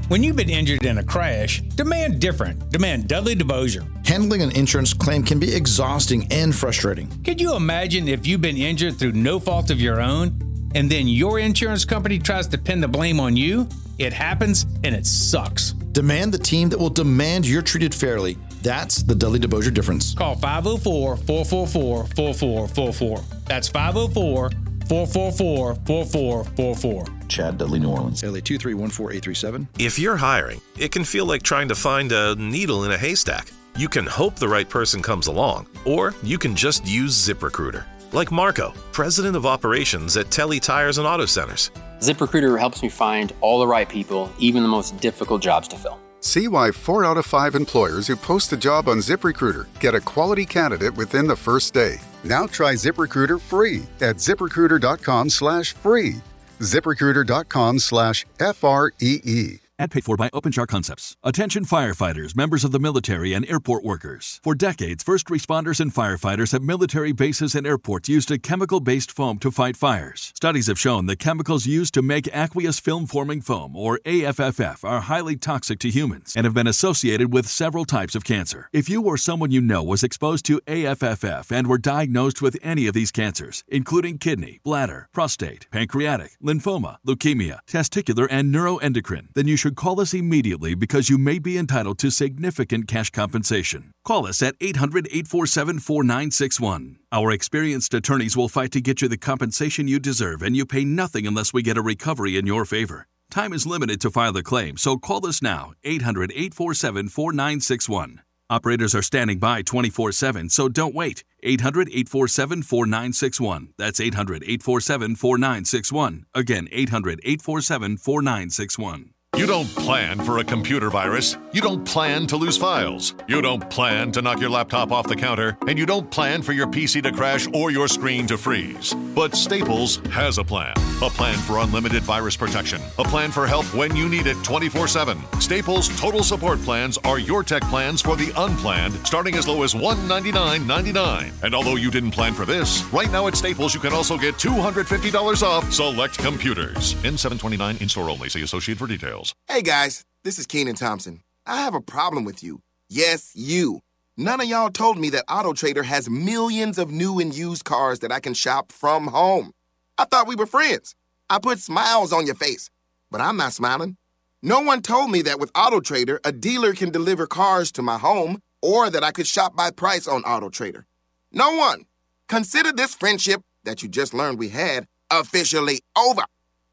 [0.09, 2.71] When you've been injured in a crash, demand different.
[2.71, 4.07] Demand Dudley DeBosier.
[4.07, 7.11] Handling an insurance claim can be exhausting and frustrating.
[7.25, 11.09] Could you imagine if you've been injured through no fault of your own, and then
[11.09, 13.69] your insurance company tries to pin the blame on you?
[13.99, 15.73] It happens and it sucks.
[15.73, 18.39] Demand the team that will demand you're treated fairly.
[18.63, 20.15] That's the Dudley DeBosier difference.
[20.15, 23.25] Call 504 444 4444.
[23.47, 24.51] That's 504
[24.89, 27.05] 444 4444.
[27.29, 28.23] Chad Dudley, New Orleans.
[28.23, 29.67] LA 2314837.
[29.79, 33.53] If you're hiring, it can feel like trying to find a needle in a haystack.
[33.77, 37.85] You can hope the right person comes along, or you can just use ZipRecruiter.
[38.13, 41.71] Like Marco, president of operations at Telly Tires and Auto Centers.
[41.99, 45.99] ZipRecruiter helps me find all the right people, even the most difficult jobs to fill.
[46.27, 50.01] See why four out of five employers who post a job on ZipRecruiter get a
[50.01, 52.01] quality candidate within the first day.
[52.25, 56.17] Now try ZipRecruiter free at ziprecruiter.com slash free.
[56.59, 59.66] ZipRecruiter.com slash F R E E.
[59.79, 61.19] Ad paid for by OpenShar Concepts.
[61.23, 64.41] Attention firefighters, members of the military, and airport workers.
[64.43, 69.13] For decades, first responders and firefighters at military bases and airports used a chemical based
[69.13, 70.33] foam to fight fires.
[70.35, 75.03] Studies have shown the chemicals used to make aqueous film forming foam, or AFFF, are
[75.03, 78.71] highly toxic to humans and have been associated with several types of cancer.
[78.73, 82.87] If you or someone you know was exposed to AFFF and were diagnosed with any
[82.87, 89.57] of these cancers, including kidney, bladder, prostate, pancreatic, lymphoma, leukemia, testicular, and neuroendocrine, then you
[89.59, 93.91] should call us immediately because you may be entitled to significant cash compensation.
[94.05, 96.99] Call us at 800 847 4961.
[97.11, 100.85] Our experienced attorneys will fight to get you the compensation you deserve, and you pay
[100.85, 103.07] nothing unless we get a recovery in your favor.
[103.31, 108.21] Time is limited to file the claim, so call us now 800 847 4961.
[108.49, 111.25] Operators are standing by 24 7, so don't wait.
[111.43, 113.73] 800 847 4961.
[113.77, 116.27] That's 800 847 4961.
[116.33, 119.11] Again, 800 847 4961.
[119.37, 121.37] You don't plan for a computer virus.
[121.53, 123.15] You don't plan to lose files.
[123.29, 125.59] You don't plan to knock your laptop off the counter.
[125.69, 128.95] And you don't plan for your PC to crash or your screen to freeze.
[129.15, 130.73] But Staples has a plan.
[131.03, 132.81] A plan for unlimited virus protection.
[132.99, 135.19] A plan for help when you need it 24 7.
[135.39, 139.75] Staples Total Support Plans are your tech plans for the unplanned, starting as low as
[139.75, 141.31] $199.99.
[141.43, 144.37] And although you didn't plan for this, right now at Staples you can also get
[144.37, 146.95] $250 off select computers.
[147.05, 148.31] N729 in store only.
[148.31, 149.16] See Associate for details.
[149.49, 151.23] Hey guys, this is Kenan Thompson.
[151.47, 152.61] I have a problem with you.
[152.89, 153.81] Yes, you.
[154.19, 158.13] None of y'all told me that AutoTrader has millions of new and used cars that
[158.13, 159.53] I can shop from home.
[159.97, 160.95] I thought we were friends.
[161.31, 162.69] I put smiles on your face,
[163.11, 163.97] but I'm not smiling.
[164.43, 168.43] No one told me that with AutoTrader, a dealer can deliver cars to my home
[168.61, 170.85] or that I could shop by price on AutoTrader.
[171.33, 171.87] No one.
[172.29, 176.25] Consider this friendship that you just learned we had officially over.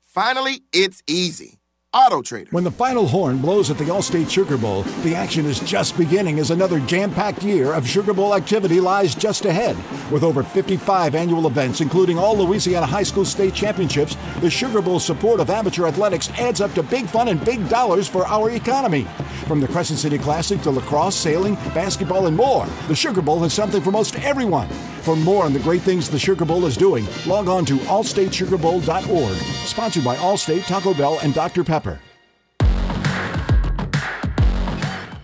[0.02, 1.60] Finally, it's easy.
[1.94, 2.52] AutoTrader.
[2.52, 6.40] When the final horn blows at the Allstate Sugar Bowl, the action is just beginning
[6.40, 9.78] as another jam-packed year of Sugar Bowl activity lies just ahead.
[10.12, 15.00] With over 55 annual events, including all Louisiana high school state championships, the Sugar Bowl
[15.00, 19.04] support of amateur athletics adds up to big fun and big dollars for our economy.
[19.48, 23.54] From the Crescent City Classic to lacrosse, sailing, basketball, and more, the Sugar Bowl has
[23.54, 24.68] something for most everyone.
[25.04, 29.36] For more on the great things the Sugar Bowl is doing, log on to allstatesugarbowl.org.
[29.66, 31.66] Sponsored by Allstate, Taco Bell, and Dr.
[31.66, 32.00] Pepper.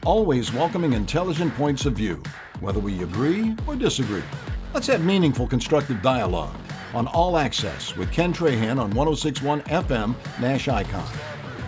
[0.05, 2.21] Always welcoming intelligent points of view,
[2.59, 4.23] whether we agree or disagree.
[4.73, 6.53] Let's have meaningful, constructive dialogue
[6.93, 11.07] on All Access with Ken Trahan on 1061 FM Nash Icon,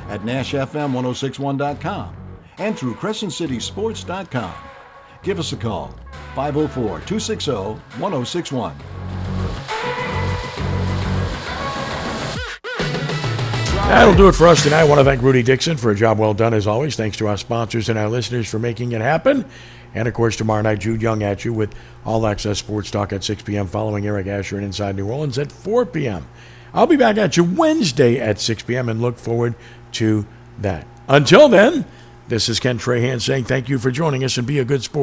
[0.10, 2.16] at NashFM1061.com,
[2.58, 4.54] and through CrescentCitySports.com.
[5.24, 5.96] Give us a call,
[6.36, 7.52] 504 260
[8.00, 8.76] 1061.
[13.92, 14.80] That'll do it for us tonight.
[14.80, 16.96] I want to thank Rudy Dixon for a job well done, as always.
[16.96, 19.44] Thanks to our sponsors and our listeners for making it happen.
[19.94, 21.76] And of course, tomorrow night, Jude Young at you with
[22.06, 25.52] All Access Sports Talk at 6 p.m., following Eric Asher and Inside New Orleans at
[25.52, 26.26] 4 p.m.
[26.74, 28.88] I'll be back at you Wednesday at 6 p.m.
[28.88, 29.56] and look forward
[29.94, 30.26] to
[30.60, 30.88] that.
[31.10, 31.84] Until then,
[32.30, 35.00] this is Ken Trahan saying thank you for joining us and be a good sport.